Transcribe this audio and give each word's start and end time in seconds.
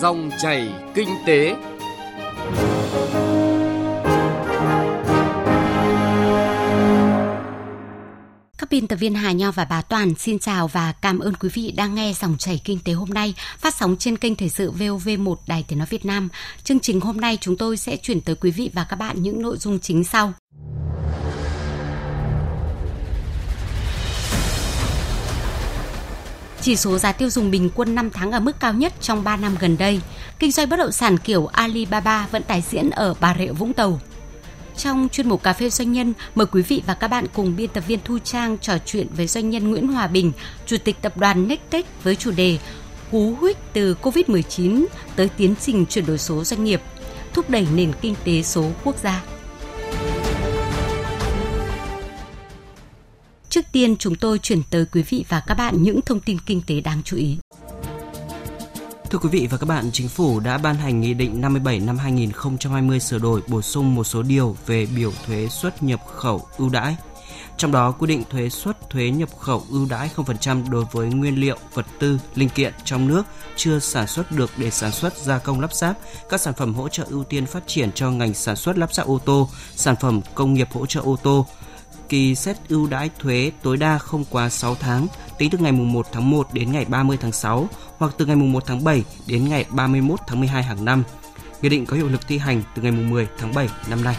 Dòng 0.00 0.30
chảy 0.38 0.68
kinh 0.94 1.08
tế. 1.26 1.56
Các 8.58 8.70
biên 8.70 8.86
tập 8.86 8.96
viên 8.96 9.14
Hà 9.14 9.32
Nho 9.32 9.50
và 9.50 9.64
bà 9.64 9.82
Toàn 9.82 10.14
xin 10.14 10.38
chào 10.38 10.68
và 10.68 10.92
cảm 10.92 11.18
ơn 11.18 11.34
quý 11.34 11.48
vị 11.54 11.72
đang 11.76 11.94
nghe 11.94 12.12
dòng 12.12 12.36
chảy 12.38 12.60
kinh 12.64 12.78
tế 12.84 12.92
hôm 12.92 13.10
nay, 13.10 13.34
phát 13.58 13.74
sóng 13.74 13.96
trên 13.98 14.16
kênh 14.16 14.34
Thời 14.34 14.48
sự 14.48 14.72
VOV1 14.72 15.34
Đài 15.46 15.64
Tiếng 15.68 15.78
Nói 15.78 15.86
Việt 15.90 16.04
Nam. 16.04 16.28
Chương 16.64 16.80
trình 16.80 17.00
hôm 17.00 17.16
nay 17.16 17.38
chúng 17.40 17.56
tôi 17.56 17.76
sẽ 17.76 17.96
chuyển 17.96 18.20
tới 18.20 18.34
quý 18.34 18.50
vị 18.50 18.70
và 18.72 18.86
các 18.88 18.96
bạn 18.96 19.22
những 19.22 19.42
nội 19.42 19.56
dung 19.56 19.78
chính 19.80 20.04
sau. 20.04 20.32
Chỉ 26.66 26.76
số 26.76 26.98
giá 26.98 27.12
tiêu 27.12 27.30
dùng 27.30 27.50
bình 27.50 27.70
quân 27.74 27.94
5 27.94 28.10
tháng 28.10 28.32
ở 28.32 28.40
mức 28.40 28.60
cao 28.60 28.72
nhất 28.72 28.92
trong 29.00 29.24
3 29.24 29.36
năm 29.36 29.56
gần 29.60 29.76
đây. 29.78 30.00
Kinh 30.38 30.50
doanh 30.50 30.68
bất 30.68 30.76
động 30.76 30.92
sản 30.92 31.18
kiểu 31.18 31.46
Alibaba 31.46 32.26
vẫn 32.30 32.42
tái 32.42 32.64
diễn 32.70 32.90
ở 32.90 33.14
Bà 33.20 33.36
Rịa 33.38 33.52
Vũng 33.52 33.72
Tàu. 33.72 34.00
Trong 34.76 35.08
chuyên 35.12 35.28
mục 35.28 35.42
Cà 35.42 35.52
phê 35.52 35.70
Doanh 35.70 35.92
nhân, 35.92 36.12
mời 36.34 36.46
quý 36.46 36.62
vị 36.62 36.82
và 36.86 36.94
các 36.94 37.08
bạn 37.08 37.26
cùng 37.34 37.56
biên 37.56 37.68
tập 37.68 37.84
viên 37.86 37.98
Thu 38.04 38.18
Trang 38.18 38.58
trò 38.58 38.74
chuyện 38.86 39.06
với 39.16 39.26
doanh 39.26 39.50
nhân 39.50 39.70
Nguyễn 39.70 39.88
Hòa 39.88 40.06
Bình, 40.06 40.32
Chủ 40.66 40.76
tịch 40.84 40.96
tập 41.02 41.16
đoàn 41.16 41.48
Nectech 41.48 42.04
với 42.04 42.16
chủ 42.16 42.30
đề 42.30 42.58
Cú 43.10 43.34
huyết 43.40 43.56
từ 43.72 43.96
COVID-19 44.02 44.86
tới 45.16 45.28
tiến 45.36 45.54
trình 45.60 45.86
chuyển 45.86 46.06
đổi 46.06 46.18
số 46.18 46.44
doanh 46.44 46.64
nghiệp, 46.64 46.82
thúc 47.32 47.50
đẩy 47.50 47.66
nền 47.74 47.92
kinh 48.00 48.14
tế 48.24 48.42
số 48.42 48.70
quốc 48.84 48.96
gia. 49.02 49.22
Trước 53.50 53.64
tiên, 53.72 53.96
chúng 53.96 54.14
tôi 54.14 54.38
chuyển 54.38 54.62
tới 54.70 54.86
quý 54.92 55.02
vị 55.02 55.24
và 55.28 55.42
các 55.46 55.54
bạn 55.54 55.82
những 55.82 56.02
thông 56.02 56.20
tin 56.20 56.38
kinh 56.46 56.62
tế 56.66 56.80
đáng 56.80 57.02
chú 57.04 57.16
ý. 57.16 57.38
Thưa 59.10 59.18
quý 59.18 59.28
vị 59.28 59.48
và 59.50 59.58
các 59.58 59.66
bạn, 59.66 59.90
Chính 59.92 60.08
phủ 60.08 60.40
đã 60.40 60.58
ban 60.58 60.76
hành 60.76 61.00
Nghị 61.00 61.14
định 61.14 61.40
57 61.40 61.80
năm 61.80 61.98
2020 61.98 63.00
sửa 63.00 63.18
đổi 63.18 63.42
bổ 63.48 63.62
sung 63.62 63.94
một 63.94 64.04
số 64.04 64.22
điều 64.22 64.56
về 64.66 64.86
biểu 64.96 65.12
thuế 65.26 65.48
xuất 65.48 65.82
nhập 65.82 66.00
khẩu 66.06 66.46
ưu 66.58 66.68
đãi. 66.68 66.96
Trong 67.56 67.72
đó 67.72 67.92
quy 67.92 68.06
định 68.06 68.22
thuế 68.30 68.48
xuất 68.48 68.90
thuế 68.90 69.10
nhập 69.10 69.28
khẩu 69.38 69.64
ưu 69.70 69.86
đãi 69.90 70.10
0% 70.16 70.70
đối 70.70 70.84
với 70.92 71.08
nguyên 71.08 71.40
liệu, 71.40 71.56
vật 71.74 71.86
tư, 71.98 72.18
linh 72.34 72.48
kiện 72.48 72.74
trong 72.84 73.08
nước 73.08 73.22
chưa 73.56 73.78
sản 73.78 74.06
xuất 74.06 74.32
được 74.32 74.50
để 74.56 74.70
sản 74.70 74.92
xuất 74.92 75.16
gia 75.16 75.38
công 75.38 75.60
lắp 75.60 75.74
ráp, 75.74 75.98
các 76.28 76.40
sản 76.40 76.54
phẩm 76.54 76.74
hỗ 76.74 76.88
trợ 76.88 77.04
ưu 77.10 77.24
tiên 77.24 77.46
phát 77.46 77.66
triển 77.66 77.92
cho 77.92 78.10
ngành 78.10 78.34
sản 78.34 78.56
xuất 78.56 78.78
lắp 78.78 78.94
ráp 78.94 79.06
ô 79.06 79.18
tô, 79.24 79.48
sản 79.74 79.94
phẩm 80.00 80.20
công 80.34 80.54
nghiệp 80.54 80.68
hỗ 80.72 80.86
trợ 80.86 81.00
ô 81.00 81.16
tô, 81.22 81.46
kỳ 82.08 82.34
xét 82.34 82.56
ưu 82.68 82.86
đãi 82.86 83.10
thuế 83.18 83.52
tối 83.62 83.76
đa 83.76 83.98
không 83.98 84.24
quá 84.30 84.48
6 84.48 84.74
tháng, 84.74 85.06
tính 85.38 85.50
từ 85.50 85.58
ngày 85.58 85.72
1 85.72 86.06
tháng 86.12 86.30
1 86.30 86.54
đến 86.54 86.72
ngày 86.72 86.84
30 86.84 87.18
tháng 87.20 87.32
6 87.32 87.68
hoặc 87.98 88.14
từ 88.18 88.26
ngày 88.26 88.36
1 88.36 88.66
tháng 88.66 88.84
7 88.84 89.04
đến 89.26 89.48
ngày 89.48 89.64
31 89.70 90.20
tháng 90.26 90.40
12 90.40 90.62
hàng 90.62 90.84
năm. 90.84 91.02
Nghị 91.62 91.68
định 91.68 91.86
có 91.86 91.96
hiệu 91.96 92.08
lực 92.08 92.28
thi 92.28 92.38
hành 92.38 92.62
từ 92.74 92.82
ngày 92.82 92.92
10 92.92 93.28
tháng 93.38 93.54
7 93.54 93.68
năm 93.90 94.04
nay. 94.04 94.16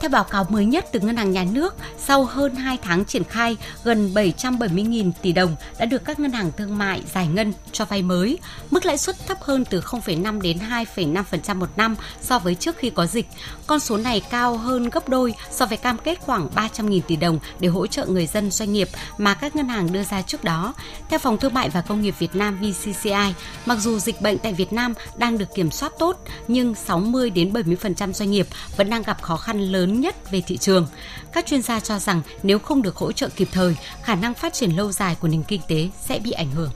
Theo 0.00 0.10
báo 0.10 0.24
cáo 0.24 0.46
mới 0.48 0.64
nhất 0.64 0.86
từ 0.92 1.00
Ngân 1.00 1.16
hàng 1.16 1.32
Nhà 1.32 1.44
nước, 1.52 1.74
sau 1.98 2.24
hơn 2.24 2.54
2 2.54 2.78
tháng 2.82 3.04
triển 3.04 3.24
khai, 3.24 3.56
gần 3.84 4.14
770.000 4.14 5.12
tỷ 5.22 5.32
đồng 5.32 5.56
đã 5.78 5.86
được 5.86 6.04
các 6.04 6.20
ngân 6.20 6.32
hàng 6.32 6.52
thương 6.56 6.78
mại 6.78 7.02
giải 7.14 7.26
ngân 7.26 7.52
cho 7.72 7.84
vay 7.84 8.02
mới. 8.02 8.38
Mức 8.70 8.86
lãi 8.86 8.98
suất 8.98 9.26
thấp 9.26 9.42
hơn 9.42 9.64
từ 9.64 9.80
0,5 9.80 10.40
đến 10.40 10.58
2,5% 10.70 11.56
một 11.56 11.68
năm 11.76 11.96
so 12.20 12.38
với 12.38 12.54
trước 12.54 12.76
khi 12.78 12.90
có 12.90 13.06
dịch. 13.06 13.26
Con 13.66 13.80
số 13.80 13.96
này 13.96 14.20
cao 14.30 14.56
hơn 14.56 14.90
gấp 14.90 15.08
đôi 15.08 15.34
so 15.50 15.66
với 15.66 15.78
cam 15.78 15.98
kết 15.98 16.20
khoảng 16.20 16.48
300.000 16.54 17.00
tỷ 17.00 17.16
đồng 17.16 17.38
để 17.60 17.68
hỗ 17.68 17.86
trợ 17.86 18.06
người 18.06 18.26
dân 18.26 18.50
doanh 18.50 18.72
nghiệp 18.72 18.88
mà 19.18 19.34
các 19.34 19.56
ngân 19.56 19.68
hàng 19.68 19.92
đưa 19.92 20.02
ra 20.02 20.22
trước 20.22 20.44
đó. 20.44 20.74
Theo 21.08 21.18
Phòng 21.18 21.38
Thương 21.38 21.54
mại 21.54 21.70
và 21.70 21.80
Công 21.80 22.02
nghiệp 22.02 22.14
Việt 22.18 22.36
Nam 22.36 22.58
VCCI, 22.60 23.34
mặc 23.66 23.78
dù 23.80 23.98
dịch 23.98 24.20
bệnh 24.20 24.38
tại 24.38 24.52
Việt 24.52 24.72
Nam 24.72 24.94
đang 25.16 25.38
được 25.38 25.54
kiểm 25.54 25.70
soát 25.70 25.92
tốt, 25.98 26.16
nhưng 26.48 26.74
60 26.74 27.30
đến 27.30 27.52
70% 27.52 28.12
doanh 28.12 28.30
nghiệp 28.30 28.46
vẫn 28.76 28.90
đang 28.90 29.02
gặp 29.02 29.22
khó 29.22 29.36
khăn 29.36 29.60
lớn 29.60 29.95
lớn 29.96 30.00
nhất 30.00 30.30
về 30.30 30.40
thị 30.40 30.56
trường. 30.56 30.86
Các 31.32 31.46
chuyên 31.46 31.62
gia 31.62 31.80
cho 31.80 31.98
rằng 31.98 32.22
nếu 32.42 32.58
không 32.58 32.82
được 32.82 32.96
hỗ 32.96 33.12
trợ 33.12 33.28
kịp 33.36 33.48
thời, 33.52 33.76
khả 34.02 34.14
năng 34.14 34.34
phát 34.34 34.52
triển 34.52 34.70
lâu 34.70 34.92
dài 34.92 35.16
của 35.20 35.28
nền 35.28 35.42
kinh 35.42 35.60
tế 35.68 35.88
sẽ 36.00 36.18
bị 36.18 36.30
ảnh 36.30 36.50
hưởng. 36.50 36.70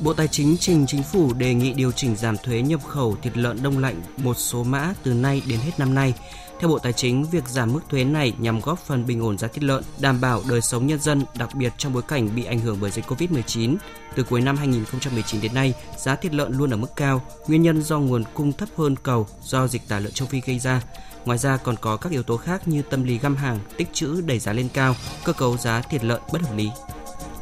Bộ 0.00 0.12
Tài 0.12 0.28
chính 0.28 0.56
trình 0.56 0.86
chính 0.88 1.02
phủ 1.02 1.32
đề 1.32 1.54
nghị 1.54 1.72
điều 1.72 1.92
chỉnh 1.92 2.16
giảm 2.16 2.36
thuế 2.36 2.62
nhập 2.62 2.80
khẩu 2.86 3.16
thịt 3.22 3.36
lợn 3.36 3.62
đông 3.62 3.78
lạnh 3.78 4.02
một 4.16 4.34
số 4.34 4.64
mã 4.64 4.94
từ 5.02 5.14
nay 5.14 5.42
đến 5.46 5.58
hết 5.60 5.70
năm 5.78 5.94
nay. 5.94 6.14
Theo 6.60 6.68
Bộ 6.68 6.78
Tài 6.78 6.92
chính, 6.92 7.24
việc 7.24 7.48
giảm 7.48 7.72
mức 7.72 7.80
thuế 7.88 8.04
này 8.04 8.32
nhằm 8.38 8.60
góp 8.60 8.78
phần 8.86 9.06
bình 9.06 9.22
ổn 9.22 9.38
giá 9.38 9.48
thịt 9.48 9.64
lợn, 9.64 9.84
đảm 9.98 10.20
bảo 10.20 10.42
đời 10.48 10.60
sống 10.60 10.86
nhân 10.86 11.00
dân, 11.00 11.24
đặc 11.38 11.54
biệt 11.54 11.72
trong 11.78 11.92
bối 11.92 12.02
cảnh 12.02 12.28
bị 12.36 12.44
ảnh 12.44 12.60
hưởng 12.60 12.78
bởi 12.80 12.90
dịch 12.90 13.04
Covid-19. 13.04 13.76
Từ 14.14 14.22
cuối 14.22 14.40
năm 14.40 14.56
2019 14.56 15.40
đến 15.40 15.54
nay, 15.54 15.74
giá 15.98 16.14
thịt 16.14 16.34
lợn 16.34 16.52
luôn 16.52 16.70
ở 16.70 16.76
mức 16.76 16.96
cao, 16.96 17.22
nguyên 17.46 17.62
nhân 17.62 17.82
do 17.82 17.98
nguồn 17.98 18.24
cung 18.34 18.52
thấp 18.52 18.68
hơn 18.76 18.96
cầu 19.02 19.26
do 19.42 19.68
dịch 19.68 19.88
tả 19.88 19.98
lợn 19.98 20.12
châu 20.12 20.28
Phi 20.28 20.40
gây 20.40 20.58
ra. 20.58 20.82
Ngoài 21.24 21.38
ra 21.38 21.56
còn 21.56 21.76
có 21.80 21.96
các 21.96 22.12
yếu 22.12 22.22
tố 22.22 22.36
khác 22.36 22.68
như 22.68 22.82
tâm 22.82 23.04
lý 23.04 23.18
găm 23.18 23.36
hàng, 23.36 23.58
tích 23.76 23.88
trữ 23.92 24.20
đẩy 24.20 24.38
giá 24.38 24.52
lên 24.52 24.68
cao, 24.74 24.96
cơ 25.24 25.32
cấu 25.32 25.56
giá 25.56 25.80
thịt 25.80 26.04
lợn 26.04 26.20
bất 26.32 26.42
hợp 26.42 26.56
lý 26.56 26.70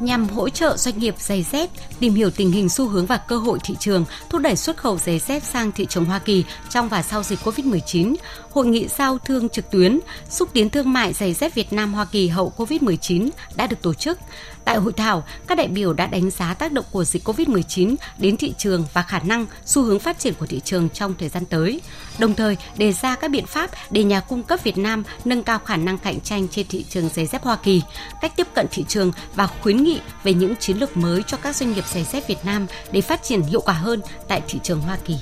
nhằm 0.00 0.28
hỗ 0.28 0.48
trợ 0.48 0.76
doanh 0.76 0.98
nghiệp 0.98 1.14
giày 1.18 1.42
dép 1.42 1.70
tìm 2.00 2.14
hiểu 2.14 2.30
tình 2.30 2.52
hình 2.52 2.68
xu 2.68 2.88
hướng 2.88 3.06
và 3.06 3.16
cơ 3.16 3.36
hội 3.38 3.58
thị 3.64 3.76
trường, 3.78 4.04
thúc 4.28 4.40
đẩy 4.42 4.56
xuất 4.56 4.76
khẩu 4.76 4.98
giày 4.98 5.18
dép 5.18 5.42
sang 5.42 5.72
thị 5.72 5.86
trường 5.86 6.04
Hoa 6.04 6.18
Kỳ 6.18 6.44
trong 6.68 6.88
và 6.88 7.02
sau 7.02 7.22
dịch 7.22 7.38
Covid-19. 7.44 8.14
Hội 8.50 8.66
nghị 8.66 8.88
giao 8.88 9.18
thương 9.18 9.48
trực 9.48 9.70
tuyến 9.70 10.00
xúc 10.30 10.48
tiến 10.52 10.70
thương 10.70 10.92
mại 10.92 11.12
giày 11.12 11.34
dép 11.34 11.54
Việt 11.54 11.72
Nam 11.72 11.94
Hoa 11.94 12.04
Kỳ 12.04 12.28
hậu 12.28 12.52
Covid-19 12.56 13.30
đã 13.56 13.66
được 13.66 13.82
tổ 13.82 13.94
chức. 13.94 14.18
Tại 14.64 14.76
hội 14.76 14.92
thảo, 14.92 15.24
các 15.46 15.58
đại 15.58 15.68
biểu 15.68 15.92
đã 15.92 16.06
đánh 16.06 16.30
giá 16.30 16.54
tác 16.54 16.72
động 16.72 16.84
của 16.90 17.04
dịch 17.04 17.28
COVID-19 17.28 17.96
đến 18.18 18.36
thị 18.36 18.54
trường 18.58 18.84
và 18.92 19.02
khả 19.02 19.18
năng 19.18 19.46
xu 19.64 19.82
hướng 19.82 19.98
phát 19.98 20.18
triển 20.18 20.34
của 20.34 20.46
thị 20.46 20.60
trường 20.64 20.88
trong 20.88 21.14
thời 21.18 21.28
gian 21.28 21.44
tới, 21.44 21.80
đồng 22.18 22.34
thời 22.34 22.56
đề 22.76 22.92
ra 22.92 23.16
các 23.16 23.30
biện 23.30 23.46
pháp 23.46 23.70
để 23.90 24.04
nhà 24.04 24.20
cung 24.20 24.42
cấp 24.42 24.60
Việt 24.64 24.78
Nam 24.78 25.04
nâng 25.24 25.42
cao 25.42 25.58
khả 25.58 25.76
năng 25.76 25.98
cạnh 25.98 26.20
tranh 26.20 26.48
trên 26.48 26.66
thị 26.68 26.84
trường 26.88 27.08
giày 27.08 27.26
dép 27.26 27.42
Hoa 27.42 27.56
Kỳ, 27.56 27.82
cách 28.20 28.32
tiếp 28.36 28.46
cận 28.54 28.66
thị 28.70 28.84
trường 28.88 29.12
và 29.34 29.46
khuyến 29.46 29.82
nghị 29.82 30.00
về 30.24 30.34
những 30.34 30.56
chiến 30.56 30.76
lược 30.76 30.96
mới 30.96 31.22
cho 31.26 31.36
các 31.36 31.56
doanh 31.56 31.72
nghiệp 31.72 31.84
giày 31.86 32.04
dép 32.04 32.28
Việt 32.28 32.44
Nam 32.44 32.66
để 32.92 33.00
phát 33.00 33.22
triển 33.22 33.42
hiệu 33.42 33.60
quả 33.60 33.74
hơn 33.74 34.00
tại 34.28 34.42
thị 34.48 34.60
trường 34.62 34.80
Hoa 34.80 34.98
Kỳ. 35.04 35.16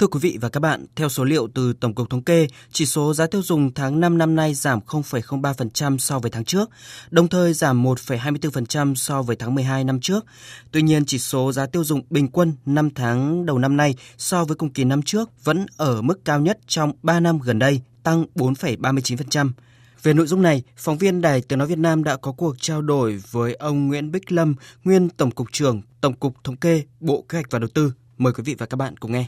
Thưa 0.00 0.06
quý 0.06 0.20
vị 0.22 0.38
và 0.40 0.48
các 0.48 0.60
bạn, 0.60 0.86
theo 0.96 1.08
số 1.08 1.24
liệu 1.24 1.48
từ 1.54 1.72
Tổng 1.72 1.94
cục 1.94 2.10
Thống 2.10 2.24
kê, 2.24 2.46
chỉ 2.72 2.86
số 2.86 3.14
giá 3.14 3.26
tiêu 3.26 3.42
dùng 3.42 3.74
tháng 3.74 4.00
5 4.00 4.18
năm 4.18 4.36
nay 4.36 4.54
giảm 4.54 4.80
0,03% 4.86 5.98
so 5.98 6.18
với 6.18 6.30
tháng 6.30 6.44
trước, 6.44 6.70
đồng 7.10 7.28
thời 7.28 7.52
giảm 7.52 7.84
1,24% 7.84 8.94
so 8.94 9.22
với 9.22 9.36
tháng 9.36 9.54
12 9.54 9.84
năm 9.84 10.00
trước. 10.00 10.24
Tuy 10.70 10.82
nhiên, 10.82 11.04
chỉ 11.04 11.18
số 11.18 11.52
giá 11.52 11.66
tiêu 11.66 11.84
dùng 11.84 12.02
bình 12.10 12.28
quân 12.28 12.52
5 12.66 12.90
tháng 12.94 13.46
đầu 13.46 13.58
năm 13.58 13.76
nay 13.76 13.94
so 14.18 14.44
với 14.44 14.56
cùng 14.56 14.72
kỳ 14.72 14.84
năm 14.84 15.02
trước 15.02 15.30
vẫn 15.44 15.66
ở 15.76 16.02
mức 16.02 16.24
cao 16.24 16.40
nhất 16.40 16.58
trong 16.66 16.92
3 17.02 17.20
năm 17.20 17.38
gần 17.38 17.58
đây, 17.58 17.80
tăng 18.02 18.24
4,39%. 18.34 19.50
Về 20.02 20.14
nội 20.14 20.26
dung 20.26 20.42
này, 20.42 20.62
phóng 20.76 20.98
viên 20.98 21.20
Đài 21.20 21.40
Tiếng 21.40 21.58
Nói 21.58 21.68
Việt 21.68 21.78
Nam 21.78 22.04
đã 22.04 22.16
có 22.16 22.32
cuộc 22.32 22.56
trao 22.60 22.82
đổi 22.82 23.22
với 23.30 23.54
ông 23.54 23.88
Nguyễn 23.88 24.12
Bích 24.12 24.32
Lâm, 24.32 24.54
nguyên 24.84 25.08
Tổng 25.08 25.30
cục 25.30 25.52
trưởng 25.52 25.82
Tổng 26.00 26.14
cục 26.14 26.44
Thống 26.44 26.56
kê, 26.56 26.82
Bộ 27.00 27.24
Kế 27.28 27.36
hoạch 27.38 27.50
và 27.50 27.58
Đầu 27.58 27.68
tư. 27.74 27.92
Mời 28.18 28.32
quý 28.32 28.42
vị 28.42 28.54
và 28.58 28.66
các 28.66 28.76
bạn 28.76 28.96
cùng 28.96 29.12
nghe. 29.12 29.26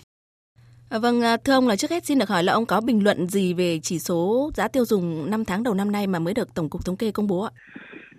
À, 0.92 0.98
vâng, 0.98 1.20
à, 1.20 1.36
thưa 1.36 1.52
ông 1.52 1.68
là 1.68 1.76
trước 1.76 1.90
hết 1.90 2.04
xin 2.04 2.18
được 2.18 2.28
hỏi 2.28 2.44
là 2.44 2.52
ông 2.52 2.66
có 2.66 2.80
bình 2.80 3.04
luận 3.04 3.26
gì 3.26 3.54
về 3.54 3.78
chỉ 3.82 3.98
số 3.98 4.50
giá 4.54 4.68
tiêu 4.68 4.84
dùng 4.84 5.30
5 5.30 5.44
tháng 5.44 5.62
đầu 5.62 5.74
năm 5.74 5.92
nay 5.92 6.06
mà 6.06 6.18
mới 6.18 6.34
được 6.34 6.54
Tổng 6.54 6.68
cục 6.68 6.84
Thống 6.84 6.96
kê 6.96 7.10
công 7.12 7.26
bố 7.26 7.42
ạ? 7.42 7.50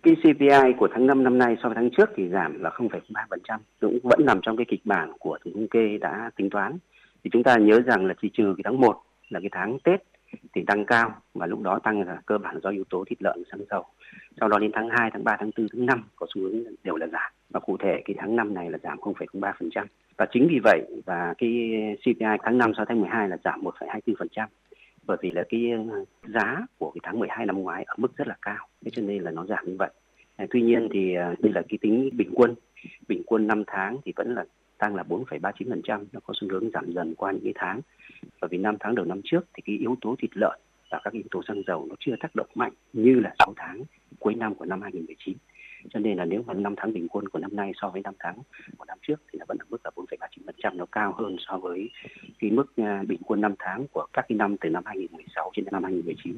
Cái 0.03 0.13
CPI 0.15 0.73
của 0.77 0.87
tháng 0.93 1.07
5 1.07 1.23
năm 1.23 1.37
nay 1.37 1.55
so 1.63 1.69
với 1.69 1.75
tháng 1.75 1.89
trước 1.97 2.09
thì 2.15 2.29
giảm 2.29 2.63
là 2.63 2.69
0,3%, 2.69 3.59
cũng 3.81 3.99
vẫn 4.03 4.19
nằm 4.25 4.39
trong 4.41 4.57
cái 4.57 4.65
kịch 4.69 4.85
bản 4.85 5.11
của 5.19 5.37
Tổng 5.45 5.53
thống 5.53 5.67
kê 5.67 5.97
đã 6.01 6.31
tính 6.35 6.49
toán. 6.49 6.77
Thì 7.23 7.29
chúng 7.33 7.43
ta 7.43 7.57
nhớ 7.57 7.79
rằng 7.85 8.05
là 8.05 8.13
chỉ 8.21 8.29
trừ 8.33 8.53
cái 8.57 8.61
tháng 8.63 8.81
1 8.81 9.01
là 9.29 9.39
cái 9.39 9.49
tháng 9.51 9.77
Tết 9.83 10.03
thì 10.55 10.61
tăng 10.67 10.85
cao 10.85 11.15
và 11.33 11.45
lúc 11.45 11.61
đó 11.61 11.79
tăng 11.83 12.01
là 12.01 12.17
cơ 12.25 12.37
bản 12.37 12.59
do 12.63 12.69
yếu 12.69 12.83
tố 12.89 13.03
thịt 13.07 13.21
lợn 13.21 13.43
xăng 13.51 13.61
dầu. 13.69 13.85
Sau 14.39 14.49
đó 14.49 14.59
đến 14.59 14.71
tháng 14.73 14.89
2, 14.89 15.09
tháng 15.13 15.23
3, 15.23 15.35
tháng 15.39 15.51
4, 15.57 15.67
tháng 15.73 15.85
5 15.85 16.03
có 16.15 16.27
xu 16.35 16.41
hướng 16.41 16.63
đều 16.83 16.95
là 16.95 17.07
giảm 17.07 17.31
và 17.49 17.59
cụ 17.59 17.77
thể 17.83 18.01
cái 18.05 18.15
tháng 18.19 18.35
5 18.35 18.53
này 18.53 18.71
là 18.71 18.77
giảm 18.83 18.97
0,03% 18.97 19.85
và 20.17 20.25
chính 20.31 20.47
vì 20.47 20.59
vậy 20.63 20.81
và 21.05 21.33
cái 21.37 21.71
CPI 21.99 22.37
tháng 22.43 22.57
5 22.57 22.71
so 22.77 22.85
tháng 22.85 23.01
12 23.01 23.29
là 23.29 23.37
giảm 23.43 23.61
1,24% 23.61 24.47
bởi 25.05 25.17
vì 25.21 25.31
là 25.31 25.43
cái 25.49 25.71
uh, 25.75 26.07
giá 26.27 26.65
của 26.77 26.91
cái 26.91 26.99
tháng 27.03 27.19
12 27.19 27.45
năm 27.45 27.59
ngoái 27.59 27.83
ở 27.83 27.93
mức 27.97 28.17
rất 28.17 28.27
là 28.27 28.35
cao. 28.41 28.67
Thế 28.85 28.91
cho 28.91 29.01
nên 29.01 29.23
là 29.23 29.31
nó 29.31 29.45
giảm 29.45 29.65
như 29.65 29.75
vậy. 29.79 29.89
À, 30.35 30.45
tuy 30.49 30.61
nhiên 30.61 30.87
thì 30.91 31.15
à, 31.15 31.33
đây 31.39 31.53
là 31.53 31.61
cái 31.69 31.77
tính 31.81 32.09
bình 32.13 32.31
quân. 32.35 32.55
Bình 33.07 33.21
quân 33.25 33.47
5 33.47 33.63
tháng 33.67 33.97
thì 34.05 34.13
vẫn 34.15 34.35
là 34.35 34.45
tăng 34.77 34.95
là 34.95 35.03
4,39% 35.03 36.05
nó 36.11 36.19
có 36.23 36.33
xu 36.41 36.47
hướng 36.49 36.69
giảm 36.73 36.93
dần 36.93 37.15
qua 37.15 37.31
những 37.31 37.43
cái 37.43 37.53
tháng. 37.55 37.81
Bởi 38.41 38.49
vì 38.49 38.57
năm 38.57 38.75
tháng 38.79 38.95
đầu 38.95 39.05
năm 39.05 39.21
trước 39.23 39.45
thì 39.53 39.63
cái 39.65 39.77
yếu 39.77 39.95
tố 40.01 40.15
thịt 40.19 40.31
lợn 40.33 40.59
và 40.91 41.01
các 41.03 41.13
yếu 41.13 41.23
tố 41.31 41.41
xăng 41.47 41.61
dầu 41.67 41.85
nó 41.89 41.95
chưa 41.99 42.15
tác 42.19 42.35
động 42.35 42.47
mạnh 42.55 42.71
như 42.93 43.19
là 43.19 43.33
6 43.39 43.53
tháng 43.57 43.83
cuối 44.19 44.35
năm 44.35 44.55
của 44.55 44.65
năm 44.65 44.81
2019 44.81 45.37
cho 45.93 45.99
nên 45.99 46.17
là 46.17 46.25
nếu 46.25 46.43
mà 46.47 46.53
5 46.53 46.73
tháng 46.77 46.93
bình 46.93 47.07
quân 47.07 47.29
của 47.29 47.39
năm 47.39 47.55
nay 47.55 47.71
so 47.81 47.89
với 47.89 48.01
5 48.01 48.13
tháng 48.19 48.37
của 48.77 48.85
năm 48.85 48.97
trước 49.01 49.21
thì 49.33 49.39
nó 49.39 49.45
vẫn 49.47 49.57
ở 49.57 49.65
mức 49.69 49.77
là 49.83 49.91
4,39% 49.95 50.75
nó 50.75 50.85
cao 50.91 51.15
hơn 51.17 51.35
so 51.39 51.57
với 51.57 51.89
cái 52.39 52.51
mức 52.51 52.65
à, 52.75 53.03
bình 53.07 53.21
quân 53.25 53.41
5 53.41 53.55
tháng 53.59 53.87
của 53.87 54.07
các 54.13 54.25
cái 54.29 54.35
năm 54.35 54.55
từ 54.61 54.69
năm 54.69 54.83
2016 54.85 55.51
đến 55.55 55.65
năm 55.71 55.83
2019. 55.83 56.37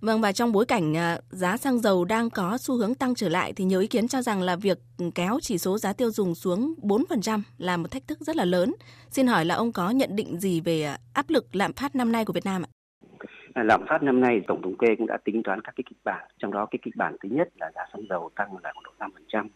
Vâng 0.00 0.20
và 0.20 0.32
trong 0.32 0.52
bối 0.52 0.66
cảnh 0.66 0.96
à, 0.96 1.18
giá 1.30 1.56
xăng 1.56 1.78
dầu 1.78 2.04
đang 2.04 2.30
có 2.30 2.58
xu 2.58 2.76
hướng 2.76 2.94
tăng 2.94 3.14
trở 3.14 3.28
lại 3.28 3.52
thì 3.52 3.64
nhiều 3.64 3.80
ý 3.80 3.86
kiến 3.86 4.08
cho 4.08 4.22
rằng 4.22 4.42
là 4.42 4.56
việc 4.56 4.78
kéo 5.14 5.38
chỉ 5.42 5.58
số 5.58 5.78
giá 5.78 5.92
tiêu 5.92 6.10
dùng 6.10 6.34
xuống 6.34 6.74
4% 6.82 7.40
là 7.58 7.76
một 7.76 7.90
thách 7.90 8.06
thức 8.08 8.20
rất 8.20 8.36
là 8.36 8.44
lớn. 8.44 8.74
Xin 9.10 9.26
hỏi 9.26 9.44
là 9.44 9.54
ông 9.54 9.72
có 9.72 9.90
nhận 9.90 10.16
định 10.16 10.40
gì 10.40 10.60
về 10.60 10.82
à, 10.82 10.98
áp 11.14 11.30
lực 11.30 11.56
lạm 11.56 11.72
phát 11.72 11.94
năm 11.96 12.12
nay 12.12 12.24
của 12.24 12.32
Việt 12.32 12.44
Nam 12.44 12.62
ạ? 12.62 12.81
À, 13.54 13.62
lạm 13.62 13.86
phát 13.86 14.02
năm 14.02 14.20
nay 14.20 14.40
tổng 14.46 14.62
thống 14.62 14.76
kê 14.76 14.96
cũng 14.96 15.06
đã 15.06 15.16
tính 15.24 15.42
toán 15.42 15.60
các 15.60 15.72
cái 15.76 15.84
kịch 15.88 15.98
bản, 16.04 16.24
trong 16.38 16.52
đó 16.52 16.66
cái 16.66 16.78
kịch 16.82 16.96
bản 16.96 17.16
thứ 17.22 17.28
nhất 17.32 17.48
là 17.60 17.70
giá 17.74 17.82
xăng 17.92 18.02
dầu 18.08 18.30
tăng 18.34 18.52
là 18.62 18.72
khoảng 18.72 18.84
độ 18.84 19.08
5%, 19.32 19.48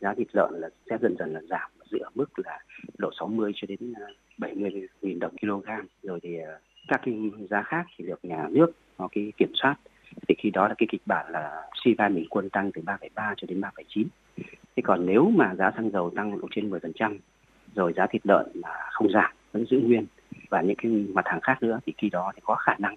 giá 0.00 0.14
thịt 0.14 0.28
lợn 0.32 0.50
là 0.52 0.68
sẽ 0.90 0.96
dần 1.02 1.16
dần 1.18 1.32
là 1.32 1.40
giảm 1.50 1.70
dựa 1.90 2.08
mức 2.14 2.38
là 2.44 2.58
độ 2.98 3.10
60 3.18 3.52
cho 3.54 3.66
đến 3.68 3.92
à, 3.96 4.06
70 4.38 4.88
nghìn 5.02 5.18
đồng 5.18 5.36
kg. 5.40 5.68
Rồi 6.02 6.20
thì 6.22 6.38
à, 6.38 6.58
các 6.88 7.00
cái 7.04 7.14
giá 7.50 7.62
khác 7.62 7.86
thì 7.96 8.06
được 8.06 8.24
nhà 8.24 8.46
nước 8.50 8.72
có 8.96 9.08
cái 9.12 9.32
kiểm 9.36 9.52
soát. 9.54 9.76
Thì 10.28 10.34
khi 10.38 10.50
đó 10.50 10.68
là 10.68 10.74
cái 10.78 10.86
kịch 10.90 11.02
bản 11.06 11.26
là 11.30 11.62
CPI 11.82 12.14
bình 12.14 12.26
quân 12.30 12.50
tăng 12.50 12.70
từ 12.72 12.82
3,3 12.82 13.34
cho 13.36 13.46
đến 13.48 13.60
3,9. 13.60 14.04
Thế 14.76 14.82
còn 14.84 15.06
nếu 15.06 15.30
mà 15.30 15.54
giá 15.54 15.70
xăng 15.76 15.90
dầu 15.90 16.10
tăng 16.16 16.40
độ 16.40 16.48
trên 16.50 16.70
10% 16.70 17.18
rồi 17.74 17.92
giá 17.96 18.06
thịt 18.06 18.26
lợn 18.26 18.46
là 18.54 18.88
không 18.92 19.12
giảm 19.12 19.32
vẫn 19.52 19.66
giữ 19.70 19.80
nguyên. 19.80 20.06
Và 20.50 20.60
những 20.60 20.76
cái 20.76 20.92
mặt 20.92 21.26
hàng 21.26 21.40
khác 21.40 21.62
nữa 21.62 21.80
thì 21.86 21.92
khi 21.98 22.10
đó 22.10 22.32
thì 22.34 22.40
có 22.44 22.54
khả 22.54 22.74
năng 22.78 22.96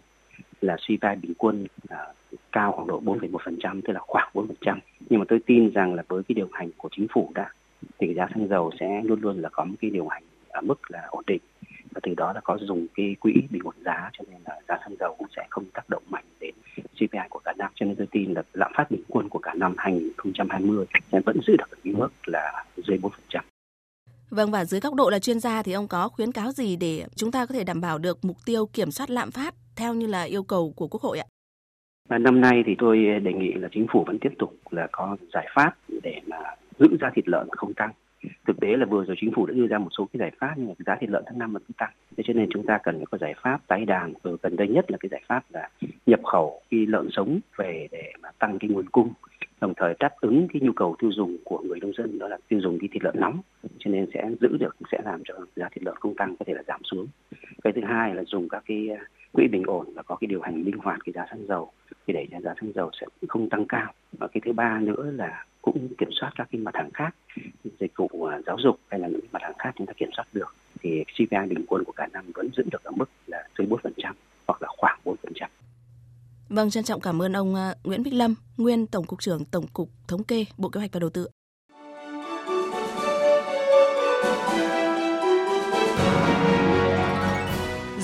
là 0.64 0.76
suy 0.80 0.98
vai 1.02 1.16
bình 1.16 1.34
quân 1.38 1.68
là 1.90 2.14
cao 2.52 2.72
khoảng 2.72 2.88
độ 2.88 3.02
4,1% 3.02 3.82
tức 3.82 3.94
là 3.94 4.00
khoảng 4.00 4.30
4%. 4.34 4.78
Nhưng 5.10 5.20
mà 5.20 5.26
tôi 5.30 5.40
tin 5.46 5.74
rằng 5.74 5.94
là 5.94 6.04
với 6.08 6.24
cái 6.24 6.34
điều 6.34 6.50
hành 6.52 6.70
của 6.78 6.90
chính 6.96 7.08
phủ 7.14 7.32
đã 7.36 7.50
thì 8.00 8.14
giá 8.14 8.28
xăng 8.34 8.48
dầu 8.48 8.72
sẽ 8.80 9.02
luôn 9.04 9.22
luôn 9.22 9.42
là 9.42 9.50
có 9.50 9.66
một 9.66 9.76
cái 9.82 9.92
điều 9.92 10.08
hành 10.08 10.24
ở 10.50 10.62
mức 10.62 10.92
là 10.92 11.02
ổn 11.10 11.24
định 11.28 11.42
và 11.92 12.02
từ 12.04 12.14
đó 12.18 12.34
là 12.34 12.42
có 12.44 12.58
dùng 12.62 12.88
cái 12.96 13.16
quỹ 13.20 13.34
bình 13.50 13.62
ổn 13.66 13.76
giá 13.86 14.10
cho 14.18 14.24
nên 14.32 14.42
là 14.46 14.60
giá 14.68 14.78
xăng 14.84 14.96
dầu 15.00 15.16
cũng 15.18 15.28
sẽ 15.36 15.46
không 15.50 15.66
tác 15.74 15.90
động 15.90 16.04
mạnh 16.10 16.26
đến 16.40 16.54
CPI 16.94 17.28
của 17.30 17.40
cả 17.46 17.54
năm 17.58 17.72
cho 17.76 17.86
nên 17.86 17.96
tôi 17.96 18.08
tin 18.12 18.34
là 18.34 18.44
lạm 18.54 18.72
phát 18.76 18.92
bình 18.92 19.04
quân 19.08 19.30
của 19.30 19.40
cả 19.40 19.54
năm 19.54 19.76
2020 19.78 20.86
sẽ 21.12 21.20
vẫn 21.26 21.38
giữ 21.48 21.56
được 21.58 21.78
cái 21.84 21.94
mức 21.94 22.10
là 22.26 22.66
dưới 22.88 22.98
4%. 22.98 23.10
Vâng 24.30 24.52
và 24.52 24.66
dưới 24.66 24.80
góc 24.80 24.94
độ 24.94 25.10
là 25.10 25.20
chuyên 25.20 25.40
gia 25.40 25.64
thì 25.64 25.72
ông 25.72 25.88
có 25.88 26.10
khuyến 26.10 26.32
cáo 26.32 26.52
gì 26.52 26.76
để 26.76 27.06
chúng 27.16 27.32
ta 27.32 27.46
có 27.46 27.54
thể 27.54 27.64
đảm 27.64 27.82
bảo 27.82 27.98
được 27.98 28.26
mục 28.26 28.38
tiêu 28.46 28.66
kiểm 28.66 28.92
soát 28.92 29.10
lạm 29.10 29.32
phát 29.32 29.54
theo 29.76 29.94
như 29.94 30.08
là 30.08 30.24
yêu 30.24 30.44
cầu 30.44 30.74
của 30.76 30.88
Quốc 30.88 31.02
hội 31.02 31.20
ạ? 31.20 31.26
Và 32.10 32.18
năm 32.18 32.42
nay 32.42 32.64
thì 32.66 32.76
tôi 32.78 32.98
đề 33.24 33.34
nghị 33.34 33.54
là 33.54 33.68
chính 33.72 33.88
phủ 33.92 34.04
vẫn 34.08 34.20
tiếp 34.20 34.34
tục 34.40 34.54
là 34.72 34.88
có 34.92 35.18
giải 35.34 35.48
pháp 35.56 35.76
để 36.04 36.22
mà 36.28 36.38
giữ 36.80 36.88
giá 37.02 37.12
thịt 37.16 37.28
lợn 37.28 37.48
không 37.52 37.74
tăng. 37.74 37.92
Thực 38.48 38.60
tế 38.62 38.68
là 38.78 38.86
vừa 38.86 39.06
rồi 39.06 39.16
chính 39.20 39.32
phủ 39.36 39.46
đã 39.46 39.54
đưa 39.54 39.68
ra 39.68 39.78
một 39.78 39.90
số 39.98 40.08
cái 40.14 40.20
giải 40.20 40.32
pháp 40.40 40.54
nhưng 40.58 40.68
mà 40.68 40.74
giá 40.86 40.96
thịt 41.00 41.10
lợn 41.10 41.24
tháng 41.26 41.40
năm 41.40 41.54
vẫn 41.54 41.64
tăng. 41.78 41.90
Thế 42.18 42.24
cho 42.28 42.34
nên 42.34 42.50
chúng 42.54 42.66
ta 42.66 42.80
cần 42.84 42.98
phải 42.98 43.06
có 43.12 43.18
giải 43.18 43.34
pháp 43.42 43.68
tái 43.68 43.86
đàn. 43.86 44.14
Ở 44.22 44.38
gần 44.42 44.56
đây 44.56 44.68
nhất 44.68 44.92
là 44.92 44.98
cái 45.00 45.10
giải 45.12 45.22
pháp 45.28 45.44
là 45.50 45.70
nhập 46.06 46.20
khẩu 46.24 46.62
cái 46.70 46.86
lợn 46.86 47.08
sống 47.12 47.40
về 47.58 47.88
để 47.92 48.14
mà 48.22 48.30
tăng 48.40 48.60
cái 48.60 48.70
nguồn 48.70 48.90
cung 48.90 49.14
đồng 49.64 49.74
thời 49.78 49.94
đáp 50.00 50.14
ứng 50.22 50.48
cái 50.54 50.62
nhu 50.62 50.72
cầu 50.72 50.96
tiêu 51.00 51.12
dùng 51.14 51.38
của 51.44 51.60
người 51.60 51.80
nông 51.80 51.94
dân, 51.98 52.20
đó 52.20 52.28
là 52.28 52.38
tiêu 52.48 52.60
dùng 52.64 52.78
cái 52.80 52.90
thịt 52.92 53.04
lợn 53.04 53.16
nóng, 53.18 53.40
cho 53.80 53.92
nên 53.92 54.08
sẽ 54.14 54.30
giữ 54.42 54.58
được, 54.58 54.76
sẽ 54.92 54.98
làm 55.04 55.22
cho 55.26 55.34
giá 55.56 55.70
thịt 55.72 55.84
lợn 55.84 55.96
không 55.96 56.16
tăng, 56.16 56.36
có 56.40 56.46
thể 56.48 56.54
là 56.54 56.64
giảm 56.68 56.82
xuống. 56.84 57.08
Cái 57.64 57.74
thứ 57.74 57.82
hai 57.86 58.16
là 58.16 58.24
dùng 58.24 58.50
các 58.50 58.64
cái 58.68 58.90
à, 58.90 59.06
quỹ 59.32 59.48
bình 59.48 59.64
ổn 59.68 59.86
và 59.96 60.04
có 60.04 60.16
cái 60.16 60.28
điều 60.28 60.42
hành 60.42 60.64
linh 60.64 60.78
hoạt 60.78 61.00
cái 61.06 61.14
giá 61.14 61.26
xăng 61.30 61.48
dầu, 61.48 61.72
thì 62.08 62.14
để 62.14 62.28
cho 62.32 62.40
giá 62.40 62.54
xăng 62.62 62.72
dầu 62.76 62.90
sẽ 63.02 63.08
không 63.28 63.50
tăng 63.50 63.66
cao. 63.66 63.94
Và 64.18 64.28
cái 64.28 64.42
thứ 64.46 64.54
ba 64.54 64.80
nữa 64.80 65.12
là 65.16 65.46
cũng 65.62 65.88
kiểm 65.98 66.10
soát 66.12 66.32
các 66.36 66.48
cái 66.52 66.62
mặt 66.62 66.76
hàng 66.76 66.92
khác, 66.94 67.16
dịch 67.80 67.92
vụ 67.96 68.24
à, 68.24 68.42
giáo 68.46 68.58
dục 68.60 68.80
hay 68.90 69.00
là 69.00 69.08
những 69.08 69.26
mặt 69.32 69.42
hàng 69.42 69.58
khác 69.60 69.72
chúng 69.76 69.88
ta 69.88 69.94
kiểm 69.98 70.10
soát 70.16 70.26
được, 70.34 70.56
thì 70.80 71.04
CPI 71.04 71.48
bình 71.50 71.66
quân 71.68 71.84
của 71.84 71.94
cả 71.96 72.08
năm 72.14 72.26
vẫn 72.34 72.50
giữ 72.58 72.64
được 72.72 72.84
ở 72.84 72.92
mức 72.92 73.10
là 73.28 73.48
dưới 73.58 73.68
4% 73.68 73.78
hoặc 74.48 74.62
là 74.62 74.68
khoảng 74.78 74.93
Vâng, 76.54 76.70
trân 76.70 76.84
trọng 76.84 77.02
cảm 77.02 77.22
ơn 77.22 77.34
ông 77.34 77.56
à, 77.56 77.76
Nguyễn 77.84 78.04
Bích 78.04 78.14
Lâm, 78.14 78.36
nguyên 78.58 78.88
Tổng 78.88 79.06
cục 79.06 79.22
trưởng 79.22 79.46
Tổng 79.46 79.68
cục 79.68 79.90
Thống 80.08 80.24
kê, 80.24 80.46
Bộ 80.58 80.70
Kế 80.70 80.80
hoạch 80.80 80.92
và 80.94 81.00
Đầu 81.00 81.10
tư. 81.10 81.28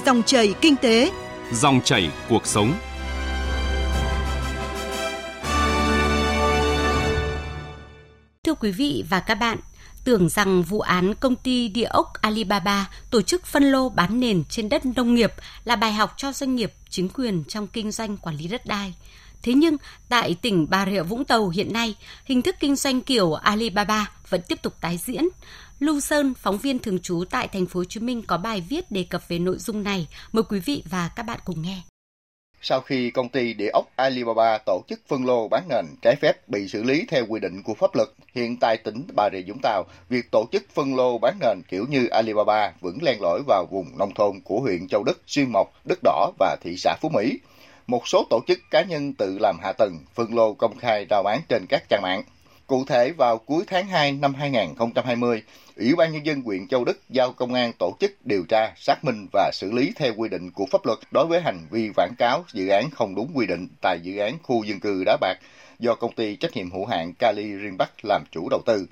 Dòng 0.05 0.23
chảy 0.23 0.53
kinh 0.61 0.75
tế, 0.75 1.11
dòng 1.53 1.81
chảy 1.83 2.11
cuộc 2.29 2.45
sống. 2.45 2.73
Thưa 8.49 8.55
quý 8.55 8.71
vị 8.71 9.03
và 9.09 9.19
các 9.19 9.35
bạn, 9.35 9.57
tưởng 10.03 10.29
rằng 10.29 10.63
vụ 10.63 10.79
án 10.79 11.15
công 11.15 11.35
ty 11.35 11.67
địa 11.67 11.83
ốc 11.83 12.13
Alibaba 12.21 12.89
tổ 13.09 13.21
chức 13.21 13.45
phân 13.45 13.63
lô 13.63 13.89
bán 13.89 14.19
nền 14.19 14.43
trên 14.49 14.69
đất 14.69 14.85
nông 14.85 15.15
nghiệp 15.15 15.33
là 15.65 15.75
bài 15.75 15.93
học 15.93 16.13
cho 16.17 16.31
doanh 16.31 16.55
nghiệp, 16.55 16.73
chính 16.89 17.09
quyền 17.09 17.43
trong 17.43 17.67
kinh 17.67 17.91
doanh 17.91 18.17
quản 18.17 18.35
lý 18.35 18.47
đất 18.47 18.65
đai. 18.65 18.93
Thế 19.41 19.53
nhưng, 19.53 19.77
tại 20.09 20.35
tỉnh 20.41 20.67
Bà 20.69 20.85
Rịa 20.85 21.03
Vũng 21.03 21.25
Tàu 21.25 21.49
hiện 21.49 21.73
nay, 21.73 21.95
hình 22.25 22.41
thức 22.41 22.55
kinh 22.59 22.75
doanh 22.75 23.01
kiểu 23.01 23.33
Alibaba 23.33 24.11
vẫn 24.29 24.41
tiếp 24.47 24.61
tục 24.61 24.73
tái 24.81 24.99
diễn. 25.05 25.23
Lưu 25.79 25.99
Sơn, 25.99 26.33
phóng 26.33 26.57
viên 26.57 26.79
thường 26.79 26.99
trú 26.99 27.23
tại 27.29 27.47
thành 27.47 27.65
phố 27.65 27.79
Hồ 27.79 27.83
Chí 27.83 27.99
Minh 27.99 28.21
có 28.21 28.37
bài 28.37 28.63
viết 28.69 28.91
đề 28.91 29.03
cập 29.03 29.27
về 29.27 29.39
nội 29.39 29.57
dung 29.57 29.83
này. 29.83 30.07
Mời 30.31 30.43
quý 30.49 30.59
vị 30.59 30.83
và 30.89 31.09
các 31.15 31.23
bạn 31.23 31.39
cùng 31.45 31.61
nghe. 31.61 31.81
Sau 32.61 32.81
khi 32.81 33.11
công 33.11 33.29
ty 33.29 33.53
địa 33.53 33.69
ốc 33.73 33.85
Alibaba 33.95 34.57
tổ 34.65 34.81
chức 34.87 34.99
phân 35.07 35.25
lô 35.25 35.47
bán 35.47 35.63
nền 35.69 35.85
trái 36.01 36.15
phép 36.15 36.49
bị 36.49 36.67
xử 36.67 36.83
lý 36.83 37.05
theo 37.09 37.25
quy 37.25 37.39
định 37.39 37.63
của 37.63 37.73
pháp 37.73 37.95
luật, 37.95 38.09
hiện 38.35 38.57
tại 38.57 38.77
tỉnh 38.77 39.07
Bà 39.15 39.29
Rịa 39.33 39.41
Vũng 39.47 39.59
Tàu, 39.63 39.83
việc 40.09 40.31
tổ 40.31 40.45
chức 40.51 40.63
phân 40.73 40.95
lô 40.95 41.17
bán 41.17 41.37
nền 41.41 41.61
kiểu 41.69 41.85
như 41.89 42.07
Alibaba 42.07 42.73
vẫn 42.81 42.97
len 43.01 43.21
lỏi 43.21 43.41
vào 43.47 43.65
vùng 43.71 43.97
nông 43.97 44.13
thôn 44.13 44.39
của 44.43 44.59
huyện 44.59 44.87
Châu 44.87 45.03
Đức, 45.03 45.21
Xuyên 45.27 45.51
Mộc, 45.51 45.73
Đất 45.85 45.99
Đỏ 46.03 46.31
và 46.39 46.57
thị 46.61 46.75
xã 46.77 46.95
Phú 47.01 47.09
Mỹ. 47.09 47.39
Một 47.87 48.07
số 48.07 48.25
tổ 48.29 48.39
chức 48.47 48.59
cá 48.71 48.81
nhân 48.81 49.13
tự 49.13 49.37
làm 49.39 49.59
hạ 49.61 49.71
tầng, 49.71 49.99
phân 50.13 50.35
lô 50.35 50.53
công 50.53 50.77
khai 50.77 51.05
rao 51.09 51.23
bán 51.23 51.41
trên 51.49 51.65
các 51.69 51.83
trang 51.89 52.01
mạng. 52.01 52.23
Cụ 52.69 52.85
thể, 52.85 53.11
vào 53.17 53.37
cuối 53.37 53.63
tháng 53.67 53.87
2 53.87 54.11
năm 54.11 54.33
2020, 54.33 55.43
Ủy 55.75 55.95
ban 55.95 56.11
Nhân 56.11 56.25
dân 56.25 56.41
huyện 56.41 56.67
Châu 56.67 56.85
Đức 56.85 56.99
giao 57.09 57.31
công 57.31 57.53
an 57.53 57.71
tổ 57.79 57.95
chức 57.99 58.25
điều 58.25 58.43
tra, 58.49 58.73
xác 58.77 59.03
minh 59.03 59.27
và 59.33 59.51
xử 59.53 59.71
lý 59.71 59.91
theo 59.95 60.13
quy 60.17 60.29
định 60.29 60.51
của 60.51 60.65
pháp 60.71 60.85
luật 60.85 60.99
đối 61.11 61.25
với 61.25 61.41
hành 61.41 61.67
vi 61.71 61.89
quảng 61.95 62.13
cáo 62.17 62.43
dự 62.53 62.67
án 62.67 62.89
không 62.89 63.15
đúng 63.15 63.31
quy 63.33 63.45
định 63.47 63.67
tại 63.81 63.99
dự 64.03 64.17
án 64.17 64.37
khu 64.43 64.63
dân 64.63 64.79
cư 64.79 65.03
Đá 65.03 65.17
Bạc 65.21 65.35
do 65.79 65.95
công 65.95 66.15
ty 66.15 66.35
trách 66.35 66.55
nhiệm 66.55 66.71
hữu 66.71 66.85
hạn 66.85 67.13
Cali 67.13 67.43
Riêng 67.43 67.77
Bắc 67.77 68.05
làm 68.05 68.23
chủ 68.31 68.49
đầu 68.49 68.61
tư. 68.65 68.85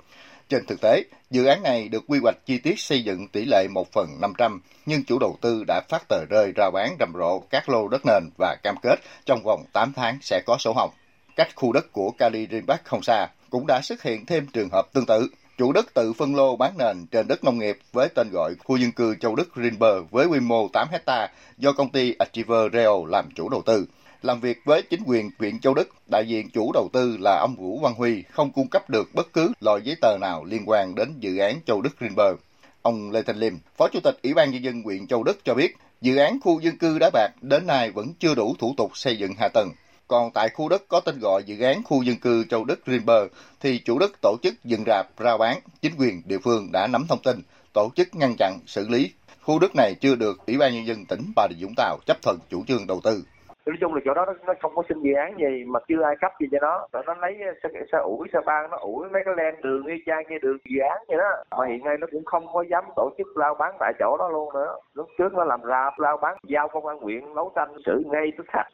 Trên 0.48 0.66
thực 0.66 0.80
tế, 0.80 1.02
dự 1.30 1.44
án 1.46 1.62
này 1.62 1.88
được 1.88 2.04
quy 2.06 2.18
hoạch 2.22 2.36
chi 2.46 2.58
tiết 2.58 2.78
xây 2.78 3.04
dựng 3.04 3.28
tỷ 3.28 3.44
lệ 3.44 3.66
1 3.70 3.92
phần 3.92 4.08
500, 4.20 4.60
nhưng 4.86 5.04
chủ 5.04 5.18
đầu 5.18 5.36
tư 5.40 5.64
đã 5.66 5.80
phát 5.88 6.08
tờ 6.08 6.24
rơi 6.30 6.52
rao 6.56 6.70
bán 6.70 6.96
rầm 7.00 7.12
rộ 7.14 7.38
các 7.50 7.68
lô 7.68 7.88
đất 7.88 8.02
nền 8.06 8.30
và 8.38 8.56
cam 8.62 8.76
kết 8.82 9.00
trong 9.26 9.42
vòng 9.44 9.64
8 9.72 9.92
tháng 9.96 10.18
sẽ 10.22 10.42
có 10.46 10.56
sổ 10.58 10.72
hồng. 10.72 10.90
Cách 11.36 11.48
khu 11.54 11.72
đất 11.72 11.92
của 11.92 12.10
Cali 12.18 12.46
Riêng 12.46 12.66
Bắc 12.66 12.84
không 12.84 13.02
xa, 13.02 13.28
cũng 13.50 13.66
đã 13.66 13.80
xuất 13.82 14.02
hiện 14.02 14.26
thêm 14.26 14.46
trường 14.46 14.68
hợp 14.72 14.86
tương 14.92 15.06
tự. 15.06 15.28
Chủ 15.58 15.72
đất 15.72 15.94
tự 15.94 16.12
phân 16.12 16.36
lô 16.36 16.56
bán 16.56 16.78
nền 16.78 17.06
trên 17.06 17.28
đất 17.28 17.44
nông 17.44 17.58
nghiệp 17.58 17.78
với 17.92 18.08
tên 18.14 18.30
gọi 18.32 18.54
khu 18.64 18.76
dân 18.76 18.92
cư 18.92 19.14
Châu 19.14 19.34
Đức 19.34 19.54
Greenberg 19.54 20.06
với 20.10 20.26
quy 20.26 20.40
mô 20.40 20.68
8 20.68 20.88
hecta 20.90 21.28
do 21.58 21.72
công 21.72 21.90
ty 21.90 22.14
Achiever 22.18 22.72
Real 22.72 23.08
làm 23.08 23.28
chủ 23.34 23.48
đầu 23.48 23.62
tư. 23.66 23.86
Làm 24.22 24.40
việc 24.40 24.58
với 24.64 24.82
chính 24.82 25.00
quyền 25.06 25.30
huyện 25.38 25.60
Châu 25.60 25.74
Đức, 25.74 25.88
đại 26.10 26.28
diện 26.28 26.50
chủ 26.50 26.72
đầu 26.72 26.88
tư 26.92 27.16
là 27.20 27.38
ông 27.38 27.54
Vũ 27.56 27.78
Văn 27.78 27.94
Huy 27.94 28.22
không 28.30 28.50
cung 28.50 28.68
cấp 28.68 28.90
được 28.90 29.14
bất 29.14 29.32
cứ 29.32 29.52
loại 29.60 29.80
giấy 29.84 29.96
tờ 30.00 30.16
nào 30.20 30.44
liên 30.44 30.62
quan 30.66 30.94
đến 30.94 31.14
dự 31.20 31.38
án 31.38 31.60
Châu 31.66 31.80
Đức 31.80 31.98
Greenberg. 31.98 32.36
Ông 32.82 33.10
Lê 33.10 33.22
Thanh 33.22 33.36
Liêm, 33.36 33.52
Phó 33.76 33.88
Chủ 33.88 34.00
tịch 34.04 34.18
Ủy 34.22 34.34
ban 34.34 34.50
Nhân 34.50 34.64
dân 34.64 34.82
huyện 34.82 35.06
Châu 35.06 35.22
Đức 35.22 35.44
cho 35.44 35.54
biết, 35.54 35.76
dự 36.00 36.16
án 36.16 36.38
khu 36.40 36.60
dân 36.60 36.78
cư 36.78 36.98
Đá 36.98 37.10
Bạc 37.12 37.28
đến 37.42 37.66
nay 37.66 37.90
vẫn 37.90 38.12
chưa 38.18 38.34
đủ 38.34 38.54
thủ 38.58 38.74
tục 38.76 38.90
xây 38.94 39.18
dựng 39.18 39.34
hạ 39.38 39.48
tầng. 39.54 39.70
Còn 40.08 40.30
tại 40.34 40.48
khu 40.54 40.68
đất 40.68 40.82
có 40.88 41.00
tên 41.06 41.14
gọi 41.20 41.42
dự 41.46 41.64
án 41.64 41.76
khu 41.84 42.02
dân 42.02 42.16
cư 42.22 42.44
Châu 42.50 42.64
Đức 42.64 42.78
rimber 42.86 43.22
thì 43.60 43.80
chủ 43.84 43.98
đất 43.98 44.10
tổ 44.22 44.36
chức 44.42 44.54
dừng 44.64 44.84
rạp 44.86 45.06
rao 45.18 45.38
bán, 45.38 45.58
chính 45.82 45.92
quyền 45.98 46.22
địa 46.26 46.38
phương 46.44 46.62
đã 46.72 46.86
nắm 46.92 47.02
thông 47.08 47.18
tin, 47.24 47.36
tổ 47.74 47.88
chức 47.96 48.08
ngăn 48.12 48.34
chặn, 48.38 48.52
xử 48.66 48.88
lý. 48.88 49.12
Khu 49.42 49.58
đất 49.58 49.70
này 49.76 49.94
chưa 50.00 50.16
được 50.16 50.36
Ủy 50.46 50.58
ban 50.58 50.72
nhân 50.74 50.86
dân 50.86 50.98
tỉnh 51.08 51.20
Bà 51.36 51.46
Rịa 51.50 51.64
Vũng 51.64 51.74
Tàu 51.76 51.98
chấp 52.06 52.16
thuận 52.22 52.38
chủ 52.50 52.64
trương 52.66 52.86
đầu 52.88 53.00
tư. 53.04 53.22
Nói 53.66 53.76
chung 53.80 53.94
là 53.94 54.00
chỗ 54.04 54.14
đó 54.14 54.26
nó 54.46 54.54
không 54.62 54.74
có 54.74 54.82
xin 54.88 55.02
dự 55.02 55.12
án 55.14 55.36
gì 55.38 55.64
mà 55.66 55.80
chưa 55.88 56.02
ai 56.02 56.14
cấp 56.20 56.32
gì 56.40 56.46
cho 56.52 56.58
nó. 56.60 56.86
Rồi 56.92 57.02
nó 57.06 57.14
lấy 57.14 57.36
ờ, 57.46 57.52
xe, 57.62 57.68
xe 57.92 57.98
ủi 57.98 58.28
xe 58.32 58.38
ban 58.46 58.70
nó 58.70 58.76
ủi 58.76 59.08
mấy 59.12 59.22
cái 59.24 59.34
len 59.36 59.62
đường 59.62 59.86
y 59.86 59.94
chang 60.06 60.24
như 60.28 60.38
đường 60.42 60.58
dự 60.70 60.80
án 60.80 60.98
vậy 61.08 61.16
đó. 61.16 61.30
Mà 61.58 61.66
hiện 61.66 61.84
nay 61.84 61.96
nó 62.00 62.06
cũng 62.10 62.24
không 62.24 62.46
có 62.52 62.64
dám 62.70 62.84
tổ 62.96 63.10
chức 63.18 63.26
lao 63.36 63.54
bán 63.54 63.76
tại 63.80 63.92
chỗ 63.98 64.16
đó 64.18 64.28
luôn 64.28 64.54
nữa. 64.54 64.76
Lúc 64.94 65.08
trước 65.18 65.34
nó 65.34 65.44
làm 65.44 65.60
rạp 65.68 65.98
lao 65.98 66.16
bán 66.16 66.36
giao 66.48 66.68
công 66.68 66.86
an 66.86 66.98
huyện 66.98 67.34
đấu 67.34 67.52
tranh 67.56 67.76
xử 67.86 68.02
ngay 68.06 68.32
tức 68.38 68.44
khắc 68.52 68.66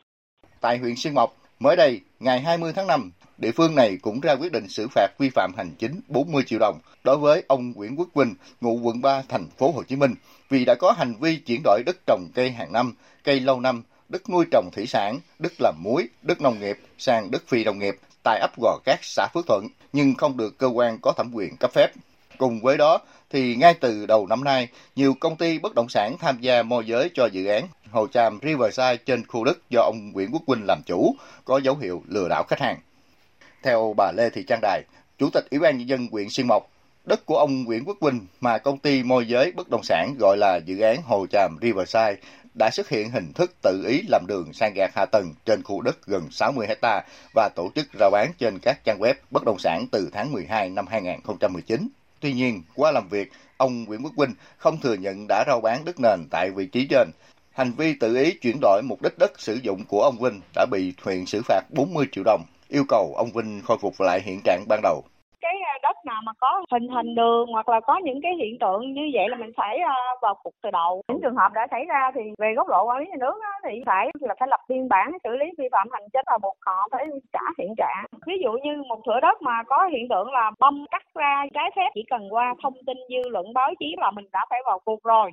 tại 0.65 0.79
huyện 0.79 0.97
Xuyên 0.97 1.15
Mộc. 1.15 1.37
Mới 1.61 1.77
đây, 1.77 2.01
ngày 2.21 2.41
20 2.41 2.73
tháng 2.77 2.87
5, 2.87 3.13
địa 3.39 3.51
phương 3.53 3.75
này 3.75 3.99
cũng 4.03 4.21
ra 4.21 4.33
quyết 4.33 4.53
định 4.53 4.69
xử 4.69 4.89
phạt 4.89 5.09
vi 5.19 5.31
phạm 5.31 5.53
hành 5.57 5.71
chính 5.79 6.01
40 6.09 6.43
triệu 6.47 6.59
đồng 6.59 6.79
đối 7.05 7.17
với 7.17 7.43
ông 7.49 7.73
Nguyễn 7.73 7.99
Quốc 7.99 8.09
Quỳnh, 8.13 8.35
ngụ 8.61 8.81
quận 8.83 9.01
3 9.01 9.23
thành 9.29 9.47
phố 9.59 9.71
Hồ 9.71 9.83
Chí 9.83 9.97
Minh 9.97 10.15
vì 10.51 10.65
đã 10.65 10.75
có 10.75 10.93
hành 10.93 11.15
vi 11.21 11.37
chuyển 11.37 11.61
đổi 11.65 11.83
đất 11.87 11.97
trồng 12.07 12.29
cây 12.35 12.51
hàng 12.51 12.73
năm, 12.73 12.95
cây 13.25 13.41
lâu 13.41 13.61
năm, 13.61 13.83
đất 14.09 14.31
nuôi 14.31 14.45
trồng 14.51 14.71
thủy 14.73 14.87
sản, 14.87 15.21
đất 15.39 15.53
làm 15.59 15.75
muối, 15.83 16.09
đất 16.23 16.41
nông 16.41 16.61
nghiệp 16.61 16.79
sang 16.99 17.31
đất 17.31 17.43
phi 17.47 17.65
nông 17.65 17.79
nghiệp 17.79 17.97
tại 18.23 18.41
ấp 18.41 18.51
Gò 18.63 18.79
Cát, 18.85 18.99
xã 19.03 19.29
Phước 19.35 19.47
Thuận 19.47 19.69
nhưng 19.93 20.15
không 20.15 20.37
được 20.37 20.59
cơ 20.59 20.67
quan 20.67 20.99
có 21.03 21.13
thẩm 21.13 21.31
quyền 21.35 21.57
cấp 21.57 21.73
phép. 21.73 21.93
Cùng 22.39 22.61
với 22.61 22.77
đó, 22.77 22.99
thì 23.31 23.57
ngay 23.57 23.75
từ 23.75 24.07
đầu 24.07 24.27
năm 24.27 24.45
nay, 24.45 24.69
nhiều 24.97 25.15
công 25.21 25.37
ty 25.37 25.59
bất 25.59 25.75
động 25.75 25.89
sản 25.89 26.17
tham 26.19 26.41
gia 26.41 26.63
môi 26.63 26.87
giới 26.87 27.11
cho 27.15 27.27
dự 27.27 27.47
án 27.47 27.69
Hồ 27.95 28.07
Tràm 28.07 28.39
Riverside 28.43 28.97
trên 28.97 29.27
khu 29.27 29.45
đất 29.45 29.59
do 29.71 29.81
ông 29.81 30.13
Nguyễn 30.13 30.31
Quốc 30.33 30.43
Vinh 30.47 30.67
làm 30.67 30.83
chủ, 30.87 31.17
có 31.45 31.59
dấu 31.59 31.77
hiệu 31.77 32.03
lừa 32.09 32.29
đảo 32.29 32.45
khách 32.49 32.61
hàng. 32.61 32.79
Theo 33.63 33.95
bà 33.97 34.13
Lê 34.13 34.31
Thị 34.31 34.45
Trang 34.47 34.61
Đài, 34.63 34.83
Chủ 35.19 35.31
tịch 35.33 35.45
Ủy 35.51 35.61
ban 35.61 35.79
nhân 35.79 35.89
dân 35.89 36.09
huyện 36.13 36.31
Xuyên 36.31 36.47
Mộc, 36.47 36.71
đất 37.05 37.27
của 37.27 37.37
ông 37.37 37.65
Nguyễn 37.65 37.85
Quốc 37.85 37.97
Vinh 38.01 38.27
mà 38.41 38.59
công 38.59 38.79
ty 38.79 39.03
môi 39.03 39.29
giới 39.29 39.53
bất 39.53 39.71
động 39.71 39.83
sản 39.83 40.15
gọi 40.19 40.37
là 40.37 40.57
dự 40.57 40.81
án 40.81 41.03
Hồ 41.03 41.27
Tràm 41.31 41.57
Riverside 41.63 42.17
đã 42.59 42.71
xuất 42.71 42.89
hiện 42.89 43.11
hình 43.11 43.33
thức 43.33 43.55
tự 43.63 43.85
ý 43.89 44.03
làm 44.09 44.27
đường 44.27 44.53
sang 44.53 44.73
gạt 44.77 44.91
hạ 44.95 45.07
tầng 45.13 45.35
trên 45.45 45.63
khu 45.63 45.81
đất 45.81 46.07
gần 46.07 46.31
60 46.31 46.67
hecta 46.67 47.03
và 47.35 47.49
tổ 47.57 47.71
chức 47.75 47.87
rao 48.01 48.11
bán 48.11 48.33
trên 48.39 48.59
các 48.59 48.85
trang 48.85 48.99
web 49.01 49.15
bất 49.31 49.45
động 49.45 49.59
sản 49.59 49.87
từ 49.93 50.11
tháng 50.13 50.33
12 50.33 50.69
năm 50.69 50.87
2019. 50.87 51.89
Tuy 52.21 52.33
nhiên, 52.33 52.63
qua 52.75 52.91
làm 52.91 53.09
việc, 53.09 53.33
ông 53.57 53.85
Nguyễn 53.85 54.03
Quốc 54.03 54.13
Vinh 54.17 54.35
không 54.59 54.81
thừa 54.81 54.95
nhận 54.95 55.27
đã 55.29 55.45
rao 55.47 55.61
bán 55.61 55.85
đất 55.85 56.01
nền 56.01 56.27
tại 56.31 56.51
vị 56.51 56.67
trí 56.67 56.87
trên. 56.91 57.11
Hành 57.61 57.73
vi 57.79 57.95
tự 58.01 58.17
ý 58.17 58.39
chuyển 58.43 58.57
đổi 58.61 58.83
mục 58.83 58.99
đích 59.03 59.13
đất 59.19 59.33
sử 59.41 59.55
dụng 59.63 59.81
của 59.89 60.03
ông 60.03 60.15
Vinh 60.23 60.41
đã 60.57 60.67
bị 60.73 60.93
huyện 61.05 61.27
xử 61.27 61.43
phạt 61.49 61.63
40 61.77 62.07
triệu 62.13 62.25
đồng, 62.25 62.41
yêu 62.69 62.85
cầu 62.89 63.15
ông 63.17 63.29
Vinh 63.35 63.61
khôi 63.65 63.79
phục 63.81 63.93
lại 63.99 64.21
hiện 64.27 64.41
trạng 64.45 64.65
ban 64.69 64.81
đầu. 64.83 65.03
Cái 65.41 65.55
à, 65.67 65.75
đất 65.83 65.97
nào 66.05 66.21
mà 66.25 66.33
có 66.41 66.65
hình 66.73 66.89
thành 66.95 67.15
đường 67.15 67.47
hoặc 67.53 67.69
là 67.69 67.81
có 67.81 68.01
những 68.05 68.21
cái 68.23 68.33
hiện 68.41 68.59
tượng 68.61 68.93
như 68.93 69.11
vậy 69.15 69.29
là 69.29 69.37
mình 69.37 69.53
phải 69.57 69.79
à, 69.79 69.95
vào 70.23 70.35
cuộc 70.43 70.55
từ 70.63 70.71
đầu. 70.71 71.03
Những 71.09 71.21
trường 71.23 71.37
hợp 71.37 71.53
đã 71.55 71.67
xảy 71.71 71.85
ra 71.85 72.11
thì 72.15 72.21
về 72.39 72.53
góc 72.57 72.69
độ 72.69 72.87
quản 72.87 72.99
lý 72.99 73.07
nhà 73.07 73.17
nước 73.21 73.35
thì 73.65 73.83
phải 73.87 74.11
là 74.21 74.35
phải 74.41 74.49
lập 74.51 74.61
biên 74.69 74.89
bản 74.89 75.13
xử 75.25 75.31
lý 75.31 75.47
vi 75.59 75.69
phạm 75.73 75.89
hành 75.93 76.09
chính 76.13 76.25
và 76.27 76.39
buộc 76.43 76.57
họ 76.61 76.89
phải 76.93 77.07
trả 77.33 77.45
hiện 77.59 77.75
trạng. 77.77 78.05
Ví 78.27 78.35
dụ 78.43 78.53
như 78.53 78.83
một 78.89 79.01
thửa 79.07 79.21
đất 79.23 79.43
mà 79.43 79.63
có 79.67 79.89
hiện 79.93 80.09
tượng 80.09 80.33
là 80.33 80.51
băm 80.59 80.85
cắt 80.91 81.03
ra 81.15 81.45
trái 81.55 81.71
phép 81.77 81.91
chỉ 81.95 82.03
cần 82.11 82.35
qua 82.35 82.55
thông 82.63 82.75
tin 82.87 82.97
dư 83.09 83.29
luận 83.29 83.53
báo 83.55 83.71
chí 83.81 83.95
là 83.99 84.11
mình 84.11 84.27
đã 84.33 84.47
phải 84.51 84.61
vào 84.67 84.79
cuộc 84.85 85.03
rồi 85.05 85.31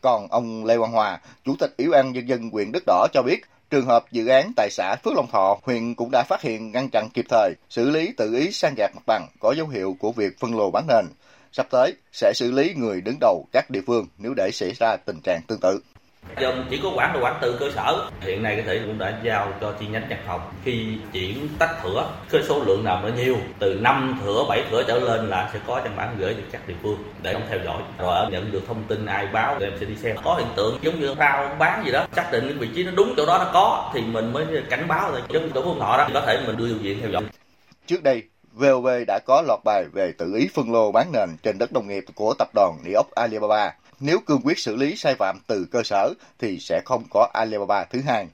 còn 0.00 0.28
ông 0.28 0.64
Lê 0.64 0.78
Quang 0.78 0.92
Hòa, 0.92 1.20
Chủ 1.44 1.56
tịch 1.58 1.74
Ủy 1.78 1.88
ban 1.88 2.12
Nhân 2.12 2.28
dân 2.28 2.50
huyện 2.50 2.72
Đức 2.72 2.82
Đỏ 2.86 3.06
cho 3.12 3.22
biết, 3.22 3.40
Trường 3.70 3.86
hợp 3.86 4.04
dự 4.12 4.26
án 4.26 4.52
tại 4.56 4.70
xã 4.70 4.96
Phước 5.04 5.14
Long 5.14 5.26
Thọ, 5.32 5.58
huyện 5.62 5.94
cũng 5.94 6.10
đã 6.10 6.22
phát 6.22 6.42
hiện 6.42 6.72
ngăn 6.72 6.88
chặn 6.92 7.08
kịp 7.14 7.24
thời, 7.28 7.54
xử 7.70 7.90
lý 7.90 8.12
tự 8.16 8.34
ý 8.34 8.52
sang 8.52 8.74
gạt 8.76 8.90
mặt 8.94 9.02
bằng 9.06 9.28
có 9.40 9.54
dấu 9.56 9.68
hiệu 9.68 9.96
của 9.98 10.12
việc 10.12 10.38
phân 10.40 10.56
lô 10.56 10.70
bán 10.70 10.86
nền. 10.88 11.06
Sắp 11.52 11.66
tới 11.70 11.94
sẽ 12.12 12.32
xử 12.34 12.50
lý 12.50 12.74
người 12.74 13.00
đứng 13.00 13.16
đầu 13.20 13.46
các 13.52 13.70
địa 13.70 13.80
phương 13.86 14.06
nếu 14.18 14.34
để 14.36 14.50
xảy 14.52 14.72
ra 14.72 14.96
tình 14.96 15.20
trạng 15.24 15.40
tương 15.46 15.60
tự. 15.60 15.80
Giờ 16.40 16.54
chỉ 16.70 16.80
có 16.82 16.90
quản 16.94 17.14
là 17.14 17.20
quản 17.20 17.38
từ 17.40 17.56
cơ 17.60 17.70
sở. 17.74 18.10
Hiện 18.20 18.42
nay 18.42 18.56
cái 18.56 18.64
thể 18.64 18.80
cũng 18.86 18.98
đã 18.98 19.18
giao 19.22 19.52
cho 19.60 19.72
chi 19.80 19.86
nhánh 19.86 20.06
văn 20.10 20.18
phòng 20.26 20.40
khi 20.64 20.98
chuyển 21.12 21.48
tách 21.58 21.76
thửa, 21.82 22.10
cái 22.30 22.42
số 22.48 22.62
lượng 22.66 22.84
nào 22.84 23.02
nó 23.02 23.08
nhiều, 23.16 23.36
từ 23.58 23.74
5 23.74 24.20
thửa, 24.24 24.44
7 24.48 24.64
thửa 24.70 24.82
trở 24.88 24.98
lên 24.98 25.28
là 25.28 25.50
sẽ 25.52 25.58
có 25.66 25.74
văn 25.74 25.92
bản 25.96 26.16
gửi 26.18 26.34
cho 26.34 26.42
các 26.52 26.68
địa 26.68 26.74
phương 26.82 26.96
để 27.22 27.32
ông 27.32 27.42
theo 27.48 27.58
dõi. 27.64 27.82
Rồi 27.98 28.30
nhận 28.30 28.52
được 28.52 28.62
thông 28.68 28.82
tin 28.88 29.06
ai 29.06 29.26
báo 29.26 29.56
thì 29.60 29.66
em 29.66 29.72
sẽ 29.80 29.86
đi 29.86 29.96
xem. 29.96 30.16
Có 30.24 30.34
hiện 30.34 30.48
tượng 30.56 30.78
giống 30.82 31.00
như 31.00 31.14
rau 31.18 31.56
bán 31.58 31.84
gì 31.84 31.92
đó, 31.92 32.06
xác 32.16 32.32
định 32.32 32.48
cái 32.48 32.56
vị 32.58 32.68
trí 32.74 32.84
nó 32.84 32.90
đúng 32.96 33.14
chỗ 33.16 33.26
đó 33.26 33.38
nó 33.38 33.50
có 33.52 33.90
thì 33.94 34.00
mình 34.00 34.32
mới 34.32 34.46
cảnh 34.70 34.88
báo 34.88 35.10
rồi. 35.10 35.20
Giống 35.28 35.50
tổ 35.50 35.62
phương 35.62 35.80
thọ 35.80 35.96
đó 35.96 36.08
có 36.14 36.20
thể 36.20 36.38
mình 36.46 36.56
đưa 36.56 36.66
vào 36.66 36.78
diện 36.82 37.00
theo 37.00 37.10
dõi. 37.10 37.22
Trước 37.86 38.02
đây, 38.02 38.22
VOV 38.52 38.88
đã 39.06 39.18
có 39.26 39.42
loạt 39.46 39.60
bài 39.64 39.84
về 39.92 40.12
tự 40.18 40.34
ý 40.34 40.48
phân 40.54 40.72
lô 40.72 40.92
bán 40.92 41.12
nền 41.12 41.28
trên 41.42 41.58
đất 41.58 41.72
nông 41.72 41.88
nghiệp 41.88 42.04
của 42.14 42.34
tập 42.38 42.48
đoàn 42.54 42.78
địa 42.84 42.94
ốc 42.94 43.06
Alibaba 43.14 43.72
nếu 44.00 44.20
cương 44.20 44.40
quyết 44.44 44.58
xử 44.58 44.76
lý 44.76 44.96
sai 44.96 45.14
phạm 45.14 45.40
từ 45.46 45.66
cơ 45.70 45.82
sở 45.82 46.12
thì 46.38 46.58
sẽ 46.60 46.80
không 46.84 47.04
có 47.10 47.28
Alibaba 47.34 47.84
thứ 47.84 48.00
hai. 48.00 48.26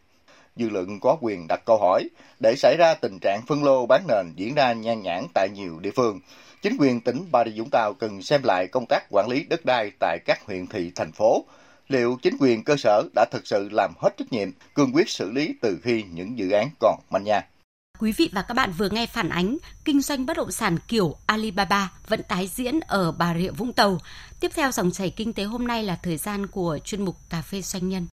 Dư 0.56 0.68
luận 0.68 1.00
có 1.00 1.16
quyền 1.20 1.46
đặt 1.48 1.62
câu 1.64 1.78
hỏi, 1.78 2.08
để 2.40 2.54
xảy 2.56 2.76
ra 2.78 2.94
tình 2.94 3.18
trạng 3.20 3.40
phân 3.46 3.64
lô 3.64 3.86
bán 3.86 4.04
nền 4.08 4.32
diễn 4.36 4.54
ra 4.54 4.72
nhan 4.72 5.02
nhản 5.02 5.26
tại 5.34 5.48
nhiều 5.54 5.78
địa 5.80 5.90
phương, 5.96 6.20
chính 6.62 6.76
quyền 6.78 7.00
tỉnh 7.00 7.24
Bà 7.32 7.44
Rịa 7.44 7.58
Vũng 7.58 7.70
Tàu 7.70 7.94
cần 7.94 8.22
xem 8.22 8.40
lại 8.44 8.66
công 8.72 8.86
tác 8.88 9.02
quản 9.10 9.28
lý 9.28 9.44
đất 9.44 9.64
đai 9.64 9.90
tại 10.00 10.18
các 10.24 10.46
huyện 10.46 10.66
thị, 10.66 10.92
thành 10.94 11.12
phố. 11.12 11.44
Liệu 11.88 12.18
chính 12.22 12.36
quyền 12.40 12.64
cơ 12.64 12.76
sở 12.76 13.02
đã 13.14 13.24
thực 13.30 13.46
sự 13.46 13.68
làm 13.72 13.92
hết 13.98 14.16
trách 14.16 14.32
nhiệm, 14.32 14.50
cương 14.74 14.92
quyết 14.94 15.08
xử 15.08 15.30
lý 15.30 15.54
từ 15.60 15.78
khi 15.82 16.04
những 16.12 16.38
dự 16.38 16.50
án 16.50 16.68
còn 16.80 17.00
manh 17.10 17.24
nha? 17.24 17.46
Quý 17.98 18.12
vị 18.12 18.30
và 18.32 18.42
các 18.42 18.54
bạn 18.54 18.72
vừa 18.78 18.88
nghe 18.88 19.06
phản 19.06 19.28
ánh 19.28 19.56
kinh 19.84 20.00
doanh 20.00 20.26
bất 20.26 20.36
động 20.36 20.50
sản 20.50 20.76
kiểu 20.88 21.14
Alibaba 21.26 21.92
vẫn 22.08 22.22
tái 22.28 22.46
diễn 22.54 22.80
ở 22.80 23.12
Bà 23.12 23.34
Rịa 23.34 23.50
Vũng 23.50 23.72
Tàu. 23.72 23.98
Tiếp 24.42 24.50
theo 24.54 24.72
dòng 24.72 24.90
chảy 24.90 25.10
kinh 25.10 25.32
tế 25.32 25.44
hôm 25.44 25.66
nay 25.66 25.82
là 25.82 25.98
thời 26.02 26.16
gian 26.16 26.46
của 26.46 26.78
chuyên 26.84 27.04
mục 27.04 27.16
Cà 27.30 27.42
phê 27.42 27.62
doanh 27.62 27.88
nhân. 27.88 28.06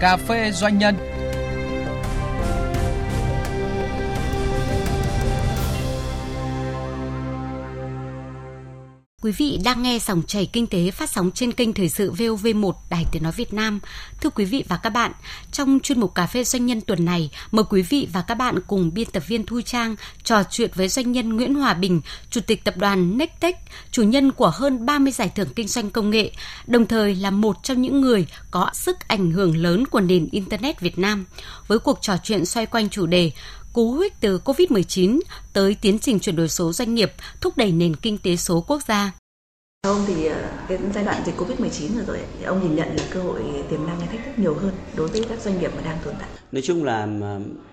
Cà 0.00 0.16
phê 0.16 0.50
doanh 0.52 0.78
nhân 0.78 1.15
Quý 9.22 9.32
vị 9.32 9.58
đang 9.64 9.82
nghe 9.82 9.98
dòng 9.98 10.22
chảy 10.22 10.46
kinh 10.52 10.66
tế 10.66 10.90
phát 10.90 11.10
sóng 11.10 11.30
trên 11.30 11.52
kênh 11.52 11.72
Thời 11.72 11.88
sự 11.88 12.12
VOV1 12.12 12.72
Đài 12.90 13.04
Tiếng 13.12 13.22
Nói 13.22 13.32
Việt 13.32 13.54
Nam. 13.54 13.80
Thưa 14.20 14.30
quý 14.30 14.44
vị 14.44 14.64
và 14.68 14.76
các 14.76 14.90
bạn, 14.90 15.12
trong 15.52 15.78
chuyên 15.82 16.00
mục 16.00 16.14
Cà 16.14 16.26
phê 16.26 16.44
Doanh 16.44 16.66
nhân 16.66 16.80
tuần 16.80 17.04
này, 17.04 17.30
mời 17.50 17.64
quý 17.70 17.82
vị 17.82 18.08
và 18.12 18.24
các 18.28 18.34
bạn 18.34 18.58
cùng 18.66 18.94
biên 18.94 19.10
tập 19.10 19.22
viên 19.26 19.46
Thu 19.46 19.60
Trang 19.60 19.96
trò 20.22 20.42
chuyện 20.50 20.70
với 20.74 20.88
doanh 20.88 21.12
nhân 21.12 21.36
Nguyễn 21.36 21.54
Hòa 21.54 21.74
Bình, 21.74 22.00
Chủ 22.30 22.40
tịch 22.40 22.64
Tập 22.64 22.76
đoàn 22.76 23.18
Nectech, 23.18 23.56
chủ 23.90 24.02
nhân 24.02 24.32
của 24.32 24.50
hơn 24.54 24.86
30 24.86 25.12
giải 25.12 25.30
thưởng 25.34 25.48
kinh 25.56 25.68
doanh 25.68 25.90
công 25.90 26.10
nghệ, 26.10 26.30
đồng 26.66 26.86
thời 26.86 27.14
là 27.14 27.30
một 27.30 27.56
trong 27.62 27.82
những 27.82 28.00
người 28.00 28.26
có 28.50 28.70
sức 28.74 29.08
ảnh 29.08 29.30
hưởng 29.30 29.56
lớn 29.56 29.86
của 29.86 30.00
nền 30.00 30.28
Internet 30.32 30.80
Việt 30.80 30.98
Nam. 30.98 31.24
Với 31.66 31.78
cuộc 31.78 31.98
trò 32.02 32.16
chuyện 32.22 32.46
xoay 32.46 32.66
quanh 32.66 32.88
chủ 32.88 33.06
đề 33.06 33.32
cú 33.76 33.98
hích 33.98 34.14
từ 34.20 34.40
COVID-19 34.44 35.20
tới 35.52 35.76
tiến 35.80 35.98
trình 35.98 36.20
chuyển 36.20 36.36
đổi 36.36 36.48
số 36.48 36.72
doanh 36.72 36.94
nghiệp, 36.94 37.12
thúc 37.40 37.56
đẩy 37.56 37.72
nền 37.72 37.96
kinh 37.96 38.18
tế 38.18 38.36
số 38.36 38.64
quốc 38.68 38.82
gia. 38.88 39.12
Ông 39.82 40.04
thì 40.06 40.26
ờ, 40.26 40.50
cái 40.68 40.78
giai 40.94 41.04
đoạn 41.04 41.22
dịch 41.26 41.34
Covid-19 41.36 41.96
rồi 41.96 42.04
rồi 42.06 42.18
thì 42.38 42.44
ông 42.44 42.62
nhìn 42.62 42.76
nhận 42.76 42.88
là 42.96 43.04
cơ 43.10 43.22
hội 43.22 43.42
tiềm 43.70 43.86
năng 43.86 44.00
hay 44.00 44.08
thách 44.08 44.24
thức 44.24 44.32
nhiều 44.36 44.54
hơn 44.54 44.74
đối 44.96 45.08
với 45.08 45.24
các 45.28 45.40
doanh 45.40 45.60
nghiệp 45.60 45.70
mà 45.76 45.82
đang 45.82 45.98
tồn 46.04 46.14
tại. 46.20 46.28
Nói 46.52 46.62
chung 46.62 46.84
là 46.84 47.08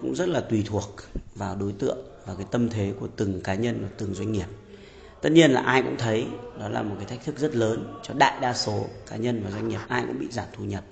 cũng 0.01 0.15
rất 0.15 0.29
là 0.29 0.41
tùy 0.41 0.63
thuộc 0.67 0.95
vào 1.35 1.55
đối 1.55 1.71
tượng 1.71 1.97
và 2.25 2.35
cái 2.35 2.45
tâm 2.51 2.69
thế 2.69 2.93
của 2.99 3.07
từng 3.15 3.41
cá 3.41 3.55
nhân 3.55 3.79
và 3.81 3.89
từng 3.97 4.13
doanh 4.13 4.31
nghiệp. 4.31 4.47
Tất 5.21 5.29
nhiên 5.31 5.51
là 5.51 5.61
ai 5.61 5.81
cũng 5.81 5.97
thấy 5.97 6.25
đó 6.59 6.69
là 6.69 6.81
một 6.81 6.95
cái 6.97 7.05
thách 7.05 7.25
thức 7.25 7.37
rất 7.37 7.55
lớn 7.55 7.93
cho 8.03 8.13
đại 8.13 8.39
đa 8.41 8.53
số 8.53 8.85
cá 9.09 9.15
nhân 9.15 9.41
và 9.43 9.51
doanh 9.51 9.67
nghiệp 9.67 9.79
ai 9.87 10.03
cũng 10.07 10.19
bị 10.19 10.27
giảm 10.31 10.47
thu 10.57 10.63
nhập 10.63 10.83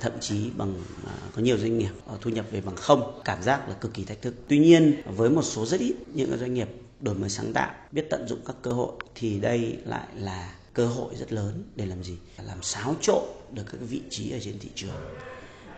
thậm 0.00 0.12
chí 0.20 0.50
bằng 0.56 0.74
à, 1.06 1.12
có 1.36 1.42
nhiều 1.42 1.58
doanh 1.58 1.78
nghiệp 1.78 1.92
ờ, 2.06 2.18
thu 2.20 2.30
nhập 2.30 2.46
về 2.50 2.60
bằng 2.60 2.76
không, 2.76 3.20
cảm 3.24 3.42
giác 3.42 3.68
là 3.68 3.74
cực 3.74 3.94
kỳ 3.94 4.04
thách 4.04 4.22
thức. 4.22 4.34
Tuy 4.48 4.58
nhiên, 4.58 5.02
với 5.16 5.30
một 5.30 5.42
số 5.42 5.66
rất 5.66 5.80
ít 5.80 5.94
những 6.14 6.38
doanh 6.38 6.54
nghiệp 6.54 6.68
đổi 7.00 7.14
mới 7.14 7.30
sáng 7.30 7.52
tạo, 7.52 7.74
biết 7.92 8.06
tận 8.10 8.28
dụng 8.28 8.40
các 8.46 8.56
cơ 8.62 8.70
hội, 8.70 8.92
thì 9.14 9.40
đây 9.40 9.78
lại 9.84 10.06
là 10.14 10.54
cơ 10.74 10.86
hội 10.86 11.14
rất 11.16 11.32
lớn 11.32 11.62
để 11.76 11.86
làm 11.86 12.02
gì? 12.02 12.16
Làm 12.42 12.62
xáo 12.62 12.94
trộn 13.00 13.22
được 13.52 13.64
các 13.72 13.80
vị 13.88 14.02
trí 14.10 14.30
ở 14.30 14.38
trên 14.42 14.58
thị 14.58 14.68
trường. 14.74 14.96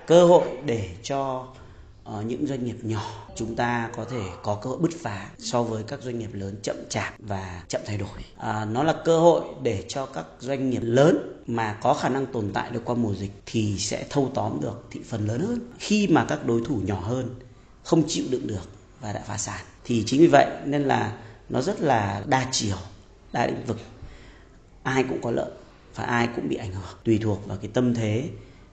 Cơ 0.07 0.25
hội 0.25 0.49
để 0.65 0.91
cho 1.03 1.49
Ờ, 2.07 2.23
những 2.23 2.47
doanh 2.47 2.65
nghiệp 2.65 2.77
nhỏ 2.83 3.29
chúng 3.37 3.57
ta 3.57 3.91
có 3.97 4.05
thể 4.05 4.23
có 4.43 4.55
cơ 4.55 4.71
hội 4.71 4.79
bứt 4.79 4.91
phá 5.03 5.31
so 5.39 5.63
với 5.63 5.83
các 5.83 6.03
doanh 6.03 6.19
nghiệp 6.19 6.31
lớn 6.33 6.57
chậm 6.63 6.77
chạp 6.89 7.15
và 7.19 7.63
chậm 7.69 7.81
thay 7.87 7.99
đổi. 7.99 8.09
À, 8.37 8.65
nó 8.65 8.83
là 8.83 8.95
cơ 9.05 9.19
hội 9.19 9.43
để 9.63 9.85
cho 9.89 10.07
các 10.07 10.27
doanh 10.41 10.71
nghiệp 10.71 10.83
lớn 10.83 11.43
mà 11.47 11.79
có 11.83 11.95
khả 11.95 12.09
năng 12.09 12.27
tồn 12.27 12.51
tại 12.55 12.71
được 12.71 12.83
qua 12.85 12.95
mùa 12.95 13.15
dịch 13.15 13.31
thì 13.47 13.79
sẽ 13.79 14.07
thâu 14.11 14.31
tóm 14.35 14.61
được 14.61 14.87
thị 14.91 15.01
phần 15.09 15.27
lớn 15.27 15.41
hơn. 15.41 15.61
Khi 15.79 16.09
mà 16.09 16.25
các 16.29 16.47
đối 16.47 16.63
thủ 16.65 16.81
nhỏ 16.85 17.01
hơn 17.01 17.35
không 17.83 18.03
chịu 18.09 18.25
đựng 18.31 18.47
được 18.47 18.69
và 19.01 19.13
đã 19.13 19.23
phá 19.27 19.37
sản 19.37 19.65
thì 19.85 20.03
chính 20.07 20.21
vì 20.21 20.27
vậy 20.27 20.47
nên 20.65 20.83
là 20.83 21.19
nó 21.49 21.61
rất 21.61 21.81
là 21.81 22.25
đa 22.27 22.49
chiều 22.53 22.77
đa 23.33 23.47
lĩnh 23.47 23.65
vực. 23.67 23.79
Ai 24.83 25.05
cũng 25.09 25.21
có 25.23 25.31
lợi 25.31 25.51
và 25.95 26.05
ai 26.05 26.29
cũng 26.37 26.49
bị 26.49 26.57
ảnh 26.57 26.73
hưởng 26.73 26.99
tùy 27.05 27.19
thuộc 27.23 27.47
vào 27.47 27.59
cái 27.59 27.71
tâm 27.75 27.95
thế 27.95 28.29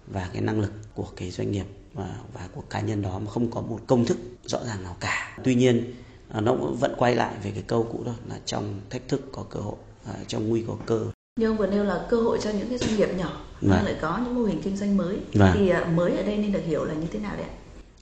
và 0.08 0.30
cái 0.34 0.42
năng 0.42 0.60
lực 0.60 0.72
của 0.94 1.08
cái 1.16 1.32
doanh 1.32 1.52
nghiệp 1.52 1.66
và, 1.94 2.10
và 2.34 2.48
của 2.56 2.62
cá 2.70 2.82
nhân 2.82 3.02
đó 3.02 3.20
mà 3.20 3.32
không 3.32 3.52
có 3.52 3.62
một 3.62 3.80
công 3.88 4.06
thức 4.06 4.18
rõ 4.46 4.60
ràng 4.66 4.84
nào 4.84 4.96
cả. 5.00 5.38
Tuy 5.44 5.56
nhiên 5.56 5.94
à, 6.30 6.42
nó 6.42 6.54
vẫn 6.54 6.94
quay 6.98 7.16
lại 7.16 7.34
về 7.44 7.52
cái 7.52 7.64
câu 7.68 7.88
cũ 7.92 8.04
đó 8.06 8.14
là 8.30 8.40
trong 8.46 8.80
thách 8.90 9.08
thức 9.08 9.30
có 9.32 9.46
cơ 9.50 9.60
hội 9.60 9.76
à, 10.06 10.14
trong 10.28 10.50
nguy 10.50 10.64
có 10.68 10.78
cơ. 10.86 11.06
Như 11.40 11.48
ông 11.48 11.58
vừa 11.58 11.68
nêu 11.68 11.84
là 11.84 12.06
cơ 12.10 12.18
hội 12.18 12.40
cho 12.44 12.50
những 12.50 12.70
cái 12.70 12.78
doanh 12.78 12.98
nghiệp 12.98 13.10
nhỏ 13.18 13.42
vâng. 13.62 13.70
mà 13.70 13.82
lại 13.82 13.96
có 14.02 14.22
những 14.26 14.36
mô 14.36 14.44
hình 14.44 14.62
kinh 14.64 14.78
doanh 14.78 14.98
mới. 14.98 15.18
Vâng. 15.34 15.52
thì 15.54 15.70
à, 15.70 15.86
mới 15.96 16.18
ở 16.18 16.24
đây 16.24 16.38
nên 16.38 16.52
được 16.52 16.64
hiểu 16.66 16.84
là 16.84 16.94
như 16.94 17.08
thế 17.12 17.20
nào 17.20 17.36
đấy 17.36 17.46
ạ? 17.46 17.54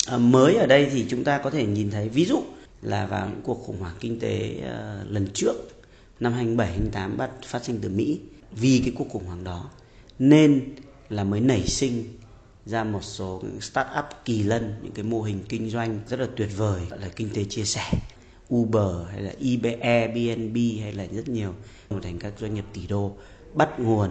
À, 0.08 0.18
mới 0.18 0.56
ở 0.56 0.66
đây 0.66 0.90
thì 0.94 1.06
chúng 1.10 1.24
ta 1.24 1.38
có 1.38 1.50
thể 1.50 1.66
nhìn 1.66 1.92
thấy 1.92 2.10
ví 2.10 2.26
dụ 2.26 2.44
là 2.82 3.06
vào 3.06 3.28
những 3.30 3.42
cuộc 3.44 3.64
khủng 3.66 3.80
hoảng 3.80 3.96
kinh 4.00 4.20
tế 4.20 4.56
uh, 4.58 5.12
lần 5.12 5.28
trước 5.34 5.54
năm 6.20 6.34
2007 6.34 6.68
2008 6.68 7.18
bắt 7.18 7.30
phát 7.46 7.64
sinh 7.64 7.80
từ 7.82 7.90
Mỹ. 7.90 8.20
Vì 8.52 8.82
cái 8.86 8.94
cuộc 8.98 9.10
khủng 9.10 9.26
hoảng 9.26 9.44
đó 9.44 9.70
nên 10.20 10.76
là 11.10 11.24
mới 11.24 11.40
nảy 11.40 11.68
sinh 11.68 12.04
ra 12.66 12.84
một 12.84 13.04
số 13.04 13.44
start-up 13.60 14.04
kỳ 14.26 14.44
lân 14.44 14.74
những 14.82 14.92
cái 14.92 15.04
mô 15.04 15.22
hình 15.22 15.44
kinh 15.50 15.70
doanh 15.70 16.00
rất 16.08 16.20
là 16.20 16.28
tuyệt 16.36 16.50
vời 16.58 16.82
gọi 16.90 17.00
là 17.00 17.08
kinh 17.16 17.30
tế 17.34 17.44
chia 17.44 17.64
sẻ. 17.64 17.92
Uber 18.54 19.08
hay 19.12 19.22
là 19.22 19.34
Airbnb 19.82 20.58
hay 20.82 20.94
là 20.94 21.06
rất 21.12 21.30
nhiều 21.30 21.54
một 21.90 22.00
thành 22.04 22.20
các 22.20 22.34
doanh 22.40 22.54
nghiệp 22.54 22.66
tỷ 22.74 22.88
đô 22.88 23.16
bắt 23.54 23.80
nguồn 23.80 24.10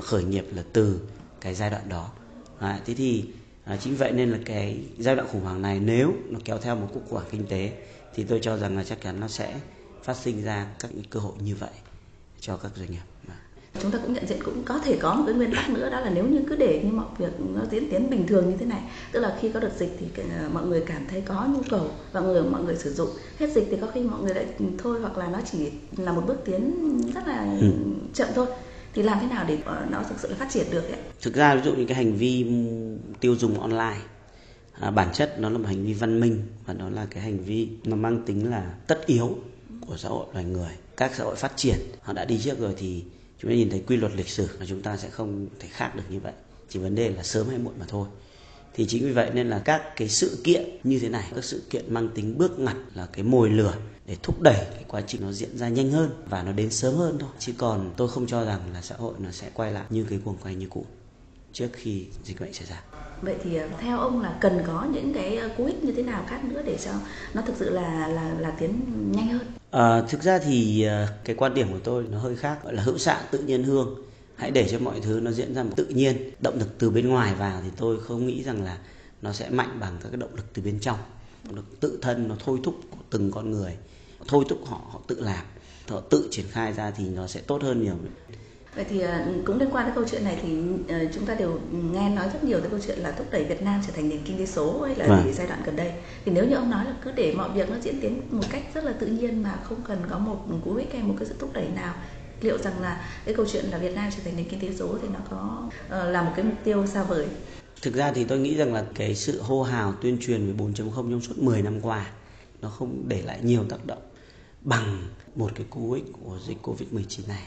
khởi 0.00 0.24
nghiệp 0.24 0.46
là 0.54 0.62
từ 0.72 1.00
cái 1.40 1.54
giai 1.54 1.70
đoạn 1.70 1.88
đó. 1.88 2.10
À, 2.58 2.80
thế 2.86 2.94
thì 2.94 3.24
à, 3.64 3.76
chính 3.76 3.96
vậy 3.96 4.12
nên 4.12 4.30
là 4.30 4.38
cái 4.44 4.78
giai 4.98 5.16
đoạn 5.16 5.28
khủng 5.28 5.40
hoảng 5.40 5.62
này 5.62 5.80
nếu 5.80 6.12
nó 6.30 6.38
kéo 6.44 6.58
theo 6.58 6.76
một 6.76 6.88
cuộc 6.94 7.00
khủng 7.00 7.12
hoảng 7.12 7.28
kinh 7.30 7.46
tế 7.46 7.72
thì 8.14 8.24
tôi 8.24 8.38
cho 8.42 8.56
rằng 8.56 8.76
là 8.76 8.84
chắc 8.84 9.00
chắn 9.02 9.20
nó 9.20 9.28
sẽ 9.28 9.60
phát 10.02 10.16
sinh 10.16 10.44
ra 10.44 10.66
các 10.78 10.90
cơ 11.10 11.20
hội 11.20 11.32
như 11.40 11.54
vậy 11.54 11.70
cho 12.40 12.56
các 12.56 12.72
doanh 12.76 12.90
nghiệp. 12.90 13.02
Vâng 13.26 13.36
chúng 13.82 13.90
ta 13.90 13.98
cũng 14.02 14.12
nhận 14.12 14.26
diện 14.26 14.42
cũng 14.44 14.62
có 14.64 14.78
thể 14.78 14.96
có 14.96 15.14
một 15.14 15.24
cái 15.26 15.34
nguyên 15.34 15.54
tắc 15.54 15.70
nữa 15.70 15.90
đó 15.90 16.00
là 16.00 16.10
nếu 16.10 16.26
như 16.26 16.40
cứ 16.48 16.56
để 16.56 16.82
như 16.84 16.92
mọi 16.92 17.06
việc 17.18 17.32
nó 17.54 17.60
diễn 17.70 17.90
tiến 17.90 18.10
bình 18.10 18.26
thường 18.26 18.50
như 18.50 18.56
thế 18.56 18.66
này 18.66 18.82
tức 19.12 19.20
là 19.20 19.36
khi 19.40 19.48
có 19.48 19.60
đợt 19.60 19.72
dịch 19.78 19.96
thì 20.00 20.22
ờ, 20.38 20.48
mọi 20.52 20.66
người 20.66 20.82
cảm 20.86 21.06
thấy 21.10 21.20
có 21.20 21.46
nhu 21.48 21.60
cầu 21.70 21.90
và 22.12 22.20
người 22.20 22.42
mọi 22.42 22.62
người 22.62 22.76
sử 22.76 22.92
dụng 22.92 23.08
hết 23.38 23.52
dịch 23.54 23.66
thì 23.70 23.76
có 23.80 23.86
khi 23.94 24.00
mọi 24.00 24.20
người 24.22 24.34
lại 24.34 24.46
thôi 24.78 25.00
hoặc 25.00 25.18
là 25.18 25.28
nó 25.28 25.38
chỉ 25.52 25.70
là 25.96 26.12
một 26.12 26.22
bước 26.26 26.36
tiến 26.44 26.72
rất 27.14 27.28
là 27.28 27.56
ừ. 27.60 27.70
chậm 28.14 28.28
thôi 28.34 28.46
thì 28.94 29.02
làm 29.02 29.18
thế 29.20 29.26
nào 29.26 29.44
để 29.48 29.58
ờ, 29.64 29.86
nó 29.90 30.02
thực 30.08 30.18
sự 30.18 30.28
là 30.28 30.36
phát 30.36 30.50
triển 30.50 30.66
được 30.70 30.88
ấy? 30.88 31.00
thực 31.22 31.34
ra 31.34 31.54
ví 31.54 31.62
dụ 31.64 31.74
như 31.74 31.84
cái 31.84 31.96
hành 31.96 32.16
vi 32.16 32.46
tiêu 33.20 33.36
dùng 33.36 33.60
online 33.60 33.98
à, 34.80 34.90
bản 34.90 35.08
chất 35.12 35.36
nó 35.38 35.50
là 35.50 35.58
một 35.58 35.66
hành 35.66 35.84
vi 35.84 35.92
văn 35.92 36.20
minh 36.20 36.42
và 36.66 36.74
nó 36.74 36.90
là 36.90 37.06
cái 37.10 37.22
hành 37.22 37.38
vi 37.38 37.68
nó 37.84 37.96
mang 37.96 38.22
tính 38.26 38.50
là 38.50 38.74
tất 38.86 39.06
yếu 39.06 39.38
của 39.86 39.96
xã 39.96 40.08
hội 40.08 40.26
loài 40.32 40.44
người 40.44 40.70
các 40.96 41.14
xã 41.14 41.24
hội 41.24 41.36
phát 41.36 41.56
triển 41.56 41.76
họ 42.02 42.12
đã 42.12 42.24
đi 42.24 42.40
trước 42.44 42.58
rồi 42.58 42.74
thì 42.76 43.04
chúng 43.44 43.50
ta 43.50 43.56
nhìn 43.56 43.70
thấy 43.70 43.82
quy 43.86 43.96
luật 43.96 44.12
lịch 44.16 44.28
sử 44.28 44.48
mà 44.60 44.66
chúng 44.68 44.82
ta 44.82 44.96
sẽ 44.96 45.10
không 45.10 45.46
thể 45.60 45.68
khác 45.68 45.96
được 45.96 46.02
như 46.08 46.20
vậy. 46.20 46.32
Chỉ 46.68 46.78
vấn 46.78 46.94
đề 46.94 47.08
là 47.08 47.22
sớm 47.22 47.48
hay 47.48 47.58
muộn 47.58 47.74
mà 47.78 47.84
thôi. 47.88 48.08
Thì 48.74 48.86
chính 48.86 49.04
vì 49.04 49.12
vậy 49.12 49.30
nên 49.34 49.50
là 49.50 49.58
các 49.58 49.82
cái 49.96 50.08
sự 50.08 50.40
kiện 50.44 50.78
như 50.84 50.98
thế 50.98 51.08
này, 51.08 51.30
các 51.34 51.44
sự 51.44 51.62
kiện 51.70 51.94
mang 51.94 52.08
tính 52.14 52.38
bước 52.38 52.58
ngoặt 52.58 52.76
là 52.94 53.06
cái 53.06 53.24
mồi 53.24 53.50
lửa 53.50 53.74
để 54.06 54.16
thúc 54.22 54.40
đẩy 54.40 54.66
cái 54.74 54.84
quá 54.88 55.02
trình 55.06 55.20
nó 55.22 55.32
diễn 55.32 55.58
ra 55.58 55.68
nhanh 55.68 55.90
hơn 55.90 56.10
và 56.26 56.42
nó 56.42 56.52
đến 56.52 56.70
sớm 56.70 56.94
hơn 56.94 57.18
thôi. 57.18 57.30
Chứ 57.38 57.52
còn 57.58 57.94
tôi 57.96 58.08
không 58.08 58.26
cho 58.26 58.44
rằng 58.44 58.60
là 58.72 58.82
xã 58.82 58.96
hội 58.96 59.14
nó 59.18 59.30
sẽ 59.30 59.50
quay 59.54 59.72
lại 59.72 59.84
như 59.90 60.06
cái 60.10 60.18
cuồng 60.24 60.36
quay 60.42 60.54
như 60.54 60.66
cũ 60.70 60.86
trước 61.52 61.68
khi 61.72 62.06
dịch 62.24 62.40
bệnh 62.40 62.52
xảy 62.52 62.66
ra 62.66 62.82
vậy 63.24 63.36
thì 63.44 63.56
ờ, 63.56 63.68
theo 63.80 63.98
ông 63.98 64.22
là 64.22 64.38
cần 64.40 64.62
có 64.66 64.86
những 64.92 65.14
cái 65.14 65.36
ờ, 65.36 65.48
cú 65.56 65.64
hích 65.64 65.84
như 65.84 65.92
thế 65.92 66.02
nào 66.02 66.24
khác 66.28 66.44
nữa 66.44 66.62
để 66.64 66.78
cho 66.84 66.90
nó 67.34 67.42
thực 67.42 67.56
sự 67.56 67.70
là 67.70 68.08
là 68.08 68.34
là 68.38 68.50
tiến 68.50 68.80
nhanh 69.12 69.28
hơn? 69.28 69.46
À, 69.70 70.02
thực 70.08 70.22
ra 70.22 70.38
thì 70.38 70.82
ờ, 70.82 71.06
cái 71.24 71.36
quan 71.36 71.54
điểm 71.54 71.72
của 71.72 71.78
tôi 71.84 72.04
nó 72.10 72.18
hơi 72.18 72.36
khác 72.36 72.64
gọi 72.64 72.74
là 72.74 72.82
hữu 72.82 72.98
xạ 72.98 73.22
tự 73.30 73.38
nhiên 73.38 73.64
hương. 73.64 73.96
Hãy 74.36 74.50
để 74.50 74.68
cho 74.70 74.78
mọi 74.78 75.00
thứ 75.00 75.20
nó 75.20 75.30
diễn 75.30 75.54
ra 75.54 75.62
một 75.62 75.70
tự 75.76 75.86
nhiên 75.86 76.30
động 76.40 76.58
lực 76.58 76.78
từ 76.78 76.90
bên 76.90 77.08
ngoài 77.08 77.34
vào 77.34 77.60
thì 77.62 77.68
tôi 77.76 78.00
không 78.00 78.26
nghĩ 78.26 78.42
rằng 78.42 78.64
là 78.64 78.78
nó 79.22 79.32
sẽ 79.32 79.50
mạnh 79.50 79.76
bằng 79.80 79.96
các 80.02 80.08
cái 80.08 80.18
động 80.18 80.34
lực 80.34 80.54
từ 80.54 80.62
bên 80.62 80.78
trong. 80.80 80.98
Động 81.44 81.54
lực 81.54 81.80
tự 81.80 81.98
thân 82.02 82.28
nó 82.28 82.36
thôi 82.44 82.58
thúc 82.64 82.74
của 82.90 83.02
từng 83.10 83.30
con 83.30 83.50
người 83.50 83.76
thôi 84.28 84.44
thúc 84.48 84.58
họ 84.66 84.80
họ 84.92 85.00
tự 85.06 85.20
làm. 85.20 85.44
Họ 85.88 86.00
tự 86.00 86.28
triển 86.30 86.46
khai 86.50 86.72
ra 86.72 86.90
thì 86.90 87.08
nó 87.08 87.26
sẽ 87.26 87.40
tốt 87.40 87.62
hơn 87.62 87.82
nhiều. 87.82 87.94
Vậy 88.76 88.84
thì 88.88 89.00
ờ, 89.00 89.24
cũng 89.44 89.58
liên 89.58 89.68
quan 89.72 89.86
đến 89.86 89.94
câu 89.94 90.04
chuyện 90.10 90.24
này 90.24 90.38
thì 90.42 90.56
ờ, 90.88 90.98
chúng 91.14 91.26
ta 91.26 91.34
đều 91.34 91.60
nghe 91.72 92.10
nói 92.10 92.28
rất 92.32 92.44
nhiều 92.44 92.60
tới 92.60 92.70
câu 92.70 92.78
chuyện 92.86 92.98
là 92.98 93.12
thúc 93.12 93.26
đẩy 93.30 93.44
Việt 93.44 93.62
Nam 93.62 93.80
trở 93.86 93.92
thành 93.92 94.08
nền 94.08 94.18
kinh 94.24 94.38
tế 94.38 94.46
số 94.46 94.82
hay 94.82 94.96
là 94.96 95.06
vâng. 95.06 95.32
giai 95.34 95.46
đoạn 95.46 95.62
gần 95.64 95.76
đây. 95.76 95.92
Thì 96.24 96.32
nếu 96.32 96.44
như 96.44 96.54
ông 96.56 96.70
nói 96.70 96.84
là 96.84 96.94
cứ 97.04 97.12
để 97.12 97.34
mọi 97.36 97.50
việc 97.50 97.70
nó 97.70 97.76
diễn 97.82 98.00
tiến 98.00 98.20
một 98.30 98.44
cách 98.50 98.62
rất 98.74 98.84
là 98.84 98.92
tự 98.92 99.06
nhiên 99.06 99.42
mà 99.42 99.58
không 99.62 99.78
cần 99.88 100.02
có 100.10 100.18
một 100.18 100.44
cú 100.64 100.74
hích 100.74 100.92
hay 100.92 101.02
một 101.02 101.14
cái 101.18 101.28
sự 101.28 101.34
thúc 101.38 101.50
đẩy 101.52 101.68
nào 101.68 101.94
liệu 102.40 102.58
rằng 102.58 102.80
là 102.82 103.06
cái 103.24 103.34
câu 103.34 103.46
chuyện 103.52 103.64
là 103.64 103.78
Việt 103.78 103.94
Nam 103.94 104.10
trở 104.16 104.22
thành 104.24 104.36
nền 104.36 104.48
kinh 104.48 104.60
tế 104.60 104.68
số 104.78 104.98
thì 105.02 105.08
nó 105.08 105.20
có 105.30 105.62
uh, 105.86 106.12
là 106.12 106.22
một 106.22 106.32
cái 106.36 106.44
mục 106.44 106.58
tiêu 106.64 106.86
xa 106.86 107.02
vời? 107.02 107.26
Thực 107.82 107.94
ra 107.94 108.12
thì 108.12 108.24
tôi 108.24 108.38
nghĩ 108.38 108.56
rằng 108.56 108.74
là 108.74 108.84
cái 108.94 109.14
sự 109.14 109.42
hô 109.42 109.62
hào 109.62 109.92
tuyên 109.92 110.18
truyền 110.20 110.46
về 110.46 110.52
4.0 110.64 110.72
trong 110.94 111.20
suốt 111.20 111.38
10 111.38 111.62
năm 111.62 111.80
qua 111.80 112.06
nó 112.60 112.68
không 112.68 113.04
để 113.08 113.22
lại 113.22 113.38
nhiều 113.42 113.64
tác 113.68 113.86
động 113.86 114.02
bằng 114.60 115.08
một 115.34 115.50
cái 115.54 115.66
cú 115.70 115.92
ích 115.92 116.04
của 116.12 116.38
dịch 116.46 116.58
Covid-19 116.62 117.28
này. 117.28 117.42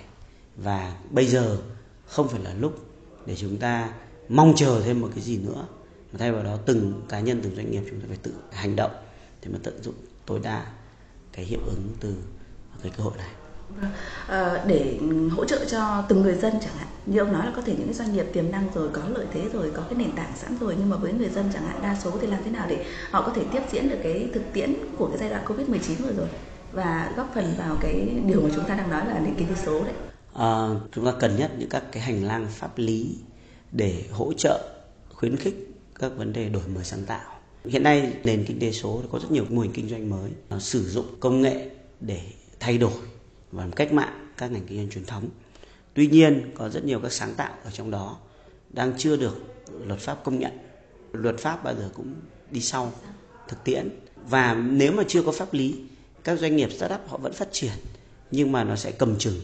Và 0.57 0.93
bây 1.09 1.27
giờ 1.27 1.57
không 2.05 2.27
phải 2.27 2.41
là 2.43 2.53
lúc 2.59 2.77
để 3.25 3.35
chúng 3.35 3.57
ta 3.57 3.89
mong 4.29 4.53
chờ 4.55 4.81
thêm 4.85 5.01
một 5.01 5.09
cái 5.15 5.23
gì 5.23 5.37
nữa 5.37 5.67
mà 6.11 6.19
thay 6.19 6.31
vào 6.31 6.43
đó 6.43 6.57
từng 6.65 7.01
cá 7.09 7.19
nhân 7.19 7.39
từng 7.43 7.55
doanh 7.55 7.71
nghiệp 7.71 7.83
chúng 7.89 8.01
ta 8.01 8.05
phải 8.07 8.17
tự 8.23 8.33
hành 8.51 8.75
động 8.75 8.91
để 9.41 9.51
mà 9.53 9.59
tận 9.63 9.83
dụng 9.83 9.95
tối 10.25 10.39
đa 10.43 10.65
cái 11.31 11.45
hiệu 11.45 11.59
ứng 11.65 11.89
từ 11.99 12.15
cái 12.83 12.91
cơ 12.97 13.03
hội 13.03 13.13
này. 13.17 13.29
À, 14.27 14.63
để 14.67 14.99
hỗ 15.31 15.45
trợ 15.45 15.65
cho 15.65 16.05
từng 16.09 16.21
người 16.21 16.35
dân 16.35 16.53
chẳng 16.61 16.75
hạn 16.77 16.87
như 17.05 17.19
ông 17.19 17.33
nói 17.33 17.45
là 17.45 17.51
có 17.55 17.61
thể 17.61 17.75
những 17.79 17.93
doanh 17.93 18.13
nghiệp 18.13 18.25
tiềm 18.33 18.51
năng 18.51 18.69
rồi 18.75 18.89
có 18.93 19.01
lợi 19.09 19.25
thế 19.33 19.49
rồi 19.53 19.71
có 19.73 19.83
cái 19.89 19.99
nền 19.99 20.11
tảng 20.11 20.31
sẵn 20.35 20.57
rồi 20.59 20.75
nhưng 20.79 20.89
mà 20.89 20.97
với 20.97 21.13
người 21.13 21.29
dân 21.29 21.49
chẳng 21.53 21.67
hạn 21.67 21.81
đa 21.81 21.97
số 22.03 22.11
thì 22.21 22.27
làm 22.27 22.43
thế 22.43 22.51
nào 22.51 22.67
để 22.69 22.85
họ 23.11 23.21
có 23.21 23.33
thể 23.35 23.41
tiếp 23.51 23.61
diễn 23.71 23.89
được 23.89 23.97
cái 24.03 24.29
thực 24.33 24.43
tiễn 24.53 24.73
của 24.97 25.07
cái 25.07 25.17
giai 25.17 25.29
đoạn 25.29 25.45
covid 25.47 25.69
19 25.69 25.97
vừa 25.97 26.13
rồi 26.13 26.27
và 26.71 27.13
góp 27.17 27.31
phần 27.35 27.53
vào 27.57 27.77
cái 27.81 28.21
điều 28.25 28.41
mà 28.41 28.49
chúng 28.55 28.65
ta 28.65 28.75
đang 28.75 28.89
nói 28.89 29.05
là 29.05 29.19
nền 29.19 29.35
kinh 29.35 29.47
tế 29.47 29.55
số 29.65 29.83
đấy 29.83 29.93
à, 30.37 30.69
chúng 30.91 31.05
ta 31.05 31.13
cần 31.19 31.37
nhất 31.37 31.51
những 31.57 31.69
các 31.69 31.83
cái 31.91 32.03
hành 32.03 32.23
lang 32.23 32.47
pháp 32.49 32.77
lý 32.77 33.15
để 33.71 34.03
hỗ 34.11 34.33
trợ 34.33 34.69
khuyến 35.09 35.37
khích 35.37 35.55
các 35.95 36.11
vấn 36.17 36.33
đề 36.33 36.49
đổi 36.49 36.67
mới 36.67 36.83
sáng 36.83 37.03
tạo 37.05 37.37
hiện 37.65 37.83
nay 37.83 38.13
nền 38.23 38.45
kinh 38.47 38.59
tế 38.59 38.71
số 38.71 39.01
có 39.11 39.19
rất 39.19 39.31
nhiều 39.31 39.45
mô 39.49 39.61
hình 39.61 39.71
kinh 39.73 39.89
doanh 39.89 40.09
mới 40.09 40.31
nó 40.49 40.59
sử 40.59 40.89
dụng 40.89 41.05
công 41.19 41.41
nghệ 41.41 41.69
để 41.99 42.21
thay 42.59 42.77
đổi 42.77 42.93
và 43.51 43.63
làm 43.63 43.71
cách 43.71 43.93
mạng 43.93 44.27
các 44.37 44.51
ngành 44.51 44.65
kinh 44.67 44.77
doanh 44.77 44.89
truyền 44.89 45.05
thống. 45.05 45.29
Tuy 45.93 46.07
nhiên 46.07 46.51
có 46.55 46.69
rất 46.69 46.85
nhiều 46.85 46.99
các 46.99 47.11
sáng 47.11 47.33
tạo 47.35 47.53
ở 47.63 47.71
trong 47.71 47.91
đó 47.91 48.17
đang 48.69 48.93
chưa 48.97 49.17
được 49.17 49.37
luật 49.85 49.99
pháp 49.99 50.23
công 50.23 50.39
nhận. 50.39 50.51
Luật 51.11 51.37
pháp 51.39 51.63
bao 51.63 51.75
giờ 51.75 51.89
cũng 51.93 52.15
đi 52.51 52.61
sau 52.61 52.91
thực 53.47 53.63
tiễn 53.63 53.89
và 54.29 54.53
nếu 54.53 54.91
mà 54.91 55.03
chưa 55.07 55.23
có 55.23 55.31
pháp 55.31 55.53
lý 55.53 55.75
các 56.23 56.39
doanh 56.39 56.55
nghiệp 56.55 56.69
startup 56.71 56.99
họ 57.07 57.17
vẫn 57.17 57.33
phát 57.33 57.47
triển 57.51 57.71
nhưng 58.31 58.51
mà 58.51 58.63
nó 58.63 58.75
sẽ 58.75 58.91
cầm 58.91 59.17
chừng 59.17 59.41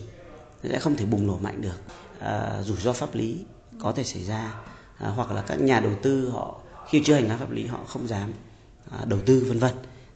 sẽ 0.70 0.80
không 0.80 0.96
thể 0.96 1.06
bùng 1.06 1.28
nổ 1.28 1.38
mạnh 1.38 1.62
được. 1.62 1.82
À, 2.20 2.62
rủi 2.64 2.78
ro 2.78 2.94
pháp 2.94 3.16
lý 3.16 3.38
có 3.80 3.92
thể 3.92 4.04
xảy 4.04 4.24
ra 4.24 4.54
à, 4.98 5.10
hoặc 5.10 5.32
là 5.32 5.42
các 5.42 5.62
nhà 5.62 5.80
đầu 5.80 5.92
tư 6.02 6.30
họ 6.30 6.60
khi 6.90 7.02
chưa 7.06 7.14
hành 7.14 7.28
lang 7.28 7.40
pháp 7.40 7.52
lý 7.52 7.66
họ 7.66 7.80
không 7.88 8.08
dám 8.08 8.32
à, 8.92 9.06
đầu 9.06 9.20
tư 9.26 9.46
vân 9.48 9.60
vân. 9.60 9.72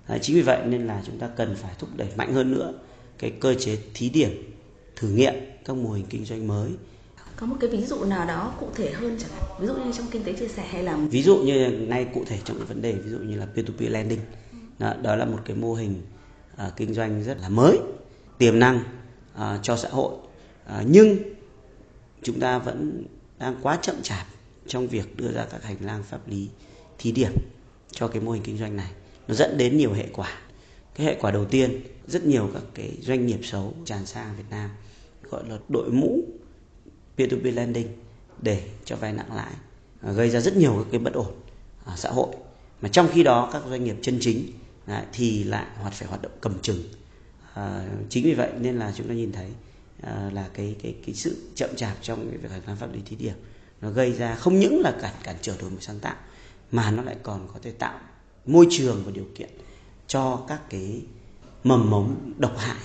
À, 0.08 0.18
chính 0.22 0.36
vì 0.36 0.42
vậy 0.42 0.62
nên 0.66 0.88
là 0.88 1.02
chúng 1.06 1.20
ta 1.20 1.28
cần 1.38 1.56
phải 1.56 1.72
thúc 1.80 1.90
đẩy 1.96 2.10
mạnh 2.16 2.34
hơn 2.34 2.52
nữa 2.52 2.74
cái 3.18 3.32
cơ 3.40 3.54
chế 3.54 3.78
thí 3.94 4.10
điểm 4.10 4.54
thử 4.96 5.08
nghiệm 5.08 5.34
các 5.66 5.76
mô 5.76 5.92
hình 5.92 6.06
kinh 6.10 6.26
doanh 6.26 6.48
mới. 6.48 6.72
Có 7.36 7.46
một 7.46 7.56
cái 7.60 7.70
ví 7.70 7.86
dụ 7.86 8.04
nào 8.04 8.28
đó 8.28 8.54
cụ 8.60 8.68
thể 8.76 8.92
hơn 8.92 9.18
chẳng 9.20 9.30
hạn? 9.30 9.44
Ví 9.60 9.68
dụ 9.68 9.74
như 9.74 9.92
trong 9.98 10.08
kinh 10.12 10.24
tế 10.24 10.34
chia 10.34 10.48
sẻ 10.48 10.64
hay 10.72 10.84
là 10.84 10.98
ví 10.98 11.24
dụ 11.24 11.38
như 11.38 11.70
ngay 11.70 12.08
cụ 12.14 12.24
thể 12.28 12.40
trong 12.44 12.58
cái 12.58 12.66
vấn 12.66 12.82
đề 12.82 12.94
ví 12.94 13.12
dụ 13.12 13.18
như 13.18 13.38
là 13.38 13.46
peer 13.56 13.68
to 13.68 13.74
peer 13.80 13.92
lending. 13.92 14.20
Đó, 14.80 14.94
đó 15.02 15.16
là 15.16 15.26
một 15.26 15.40
cái 15.46 15.56
mô 15.56 15.74
hình 15.74 16.02
uh, 16.54 16.76
kinh 16.76 16.94
doanh 16.94 17.24
rất 17.24 17.38
là 17.42 17.50
mới 17.50 17.80
tiềm 18.38 18.60
năng 18.60 18.80
uh, 19.36 19.42
cho 19.64 19.78
xã 19.78 19.90
hội 19.90 20.14
À, 20.68 20.84
nhưng 20.88 21.18
chúng 22.24 22.40
ta 22.40 22.60
vẫn 22.60 23.06
đang 23.40 23.56
quá 23.62 23.80
chậm 23.82 23.96
chạp 24.04 24.28
trong 24.68 24.88
việc 24.88 25.18
đưa 25.18 25.32
ra 25.32 25.46
các 25.52 25.64
hành 25.64 25.78
lang 25.82 26.04
pháp 26.04 26.28
lý 26.28 26.50
thí 26.98 27.12
điểm 27.12 27.32
cho 27.92 28.08
cái 28.08 28.22
mô 28.22 28.32
hình 28.32 28.44
kinh 28.44 28.58
doanh 28.58 28.76
này. 28.76 28.92
Nó 29.28 29.36
dẫn 29.36 29.58
đến 29.58 29.78
nhiều 29.78 29.94
hệ 29.94 30.08
quả. 30.14 30.40
Cái 30.96 31.08
hệ 31.08 31.18
quả 31.22 31.32
đầu 31.32 31.46
tiên 31.46 31.82
rất 32.08 32.26
nhiều 32.26 32.50
các 32.54 32.64
cái 32.74 32.98
doanh 33.02 33.26
nghiệp 33.26 33.40
xấu 33.44 33.74
tràn 33.86 34.06
sang 34.06 34.34
Việt 34.38 34.44
Nam 34.50 34.70
gọi 35.30 35.44
là 35.50 35.58
đội 35.70 35.92
mũ 35.92 36.22
peer 37.18 37.32
to 37.32 37.38
peer 37.44 37.56
lending 37.56 37.88
để 38.42 38.64
cho 38.86 38.96
vay 38.96 39.14
nặng 39.14 39.36
lãi 39.36 39.54
à, 40.02 40.12
gây 40.12 40.30
ra 40.30 40.40
rất 40.40 40.58
nhiều 40.58 40.74
các 40.78 40.86
cái 40.92 41.00
bất 41.00 41.14
ổn 41.14 41.34
ở 41.86 41.94
xã 41.96 42.10
hội. 42.10 42.36
Mà 42.82 42.90
trong 42.90 43.08
khi 43.14 43.24
đó 43.24 43.50
các 43.54 43.64
doanh 43.70 43.84
nghiệp 43.84 43.96
chân 44.02 44.18
chính 44.22 44.52
thì 45.14 45.44
lại 45.44 45.66
hoạt 45.82 45.94
phải 45.94 46.08
hoạt 46.08 46.22
động 46.22 46.32
cầm 46.42 46.60
chừng. 46.62 46.84
À, 47.54 47.88
chính 48.10 48.24
vì 48.24 48.34
vậy 48.34 48.50
nên 48.60 48.78
là 48.78 48.94
chúng 48.98 49.08
ta 49.08 49.14
nhìn 49.14 49.32
thấy 49.32 49.48
à, 50.02 50.30
là 50.34 50.50
cái 50.54 50.76
cái 50.84 50.96
cái 51.06 51.16
sự 51.16 51.52
chậm 51.56 51.70
chạp 51.76 51.98
trong 52.02 52.30
cái 52.30 52.38
việc 52.38 52.52
hành 52.52 52.62
lang 52.68 52.78
pháp 52.78 52.94
lý 52.94 53.00
thí 53.06 53.16
điểm 53.16 53.36
nó 53.82 53.90
gây 53.90 54.12
ra 54.12 54.36
không 54.36 54.60
những 54.60 54.82
là 54.82 54.94
cản 55.02 55.14
cản 55.24 55.36
trở 55.42 55.58
đổi 55.62 55.70
mới 55.70 55.82
sáng 55.82 56.00
tạo 56.00 56.16
mà 56.72 56.92
nó 56.92 57.04
lại 57.04 57.16
còn 57.24 57.48
có 57.54 57.60
thể 57.64 57.72
tạo 57.72 58.00
môi 58.46 58.68
trường 58.72 59.04
và 59.06 59.12
điều 59.12 59.28
kiện 59.36 59.50
cho 60.08 60.46
các 60.48 60.70
cái 60.70 61.02
mầm 61.64 61.90
mống 61.90 62.34
độc 62.38 62.58
hại, 62.58 62.78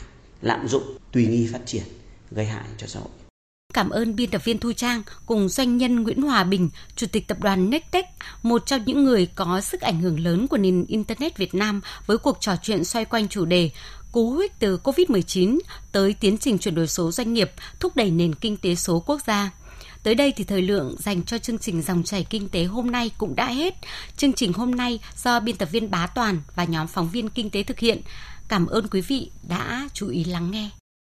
lạm 0.42 0.68
dụng, 0.68 0.83
tùy 1.12 1.27
nghi 1.27 1.48
phát 1.53 1.61
triển, 1.66 1.83
gây 2.31 2.46
hại 2.46 2.64
cho 2.77 2.87
xã 2.87 3.01
hội. 3.01 3.09
Cảm 3.75 3.90
ơn 3.90 4.16
biên 4.16 4.31
tập 4.31 4.44
viên 4.44 4.59
Thu 4.59 4.72
Trang 4.72 5.03
cùng 5.27 5.48
doanh 5.48 5.77
nhân 5.77 6.03
Nguyễn 6.03 6.22
Hòa 6.22 6.44
Bình, 6.44 6.70
Chủ 6.96 7.07
tịch 7.12 7.29
tập 7.29 7.38
đoàn 7.40 7.70
Nectech, 7.70 8.07
một 8.42 8.66
trong 8.66 8.85
những 8.85 9.05
người 9.05 9.29
có 9.35 9.61
sức 9.61 9.81
ảnh 9.81 10.01
hưởng 10.01 10.20
lớn 10.20 10.48
của 10.48 10.57
nền 10.57 10.85
Internet 10.88 11.37
Việt 11.37 11.55
Nam 11.55 11.81
với 12.07 12.18
cuộc 12.18 12.37
trò 12.40 12.57
chuyện 12.62 12.85
xoay 12.85 13.05
quanh 13.05 13.29
chủ 13.29 13.44
đề 13.44 13.70
cú 14.12 14.37
hích 14.37 14.53
từ 14.59 14.79
COVID-19 14.85 15.59
tới 15.92 16.14
tiến 16.20 16.38
trình 16.38 16.59
chuyển 16.59 16.75
đổi 16.75 16.87
số 16.87 17.12
doanh 17.12 17.33
nghiệp, 17.33 17.53
thúc 17.81 17.96
đẩy 17.96 18.11
nền 18.11 18.35
kinh 18.35 18.57
tế 18.57 18.75
số 18.75 19.03
quốc 19.07 19.20
gia. 19.27 19.51
Tới 20.03 20.14
đây 20.14 20.33
thì 20.37 20.44
thời 20.44 20.62
lượng 20.62 20.94
dành 20.98 21.22
cho 21.22 21.38
chương 21.38 21.59
trình 21.59 21.83
Dòng 21.83 22.03
chảy 22.03 22.27
kinh 22.31 22.48
tế 22.48 22.64
hôm 22.64 22.90
nay 22.90 23.11
cũng 23.18 23.37
đã 23.37 23.46
hết. 23.46 23.75
Chương 24.16 24.33
trình 24.33 24.53
hôm 24.53 24.70
nay 24.70 25.01
do 25.16 25.40
biên 25.40 25.57
tập 25.57 25.68
viên 25.72 25.90
Bá 25.90 26.07
Toàn 26.07 26.40
và 26.55 26.64
nhóm 26.64 26.87
phóng 26.87 27.09
viên 27.09 27.29
kinh 27.29 27.51
tế 27.51 27.62
thực 27.62 27.79
hiện. 27.79 28.01
Cảm 28.48 28.66
ơn 28.66 28.88
quý 28.88 29.01
vị 29.01 29.31
đã 29.48 29.88
chú 29.94 30.09
ý 30.09 30.25
lắng 30.25 30.51
nghe. 30.51 30.70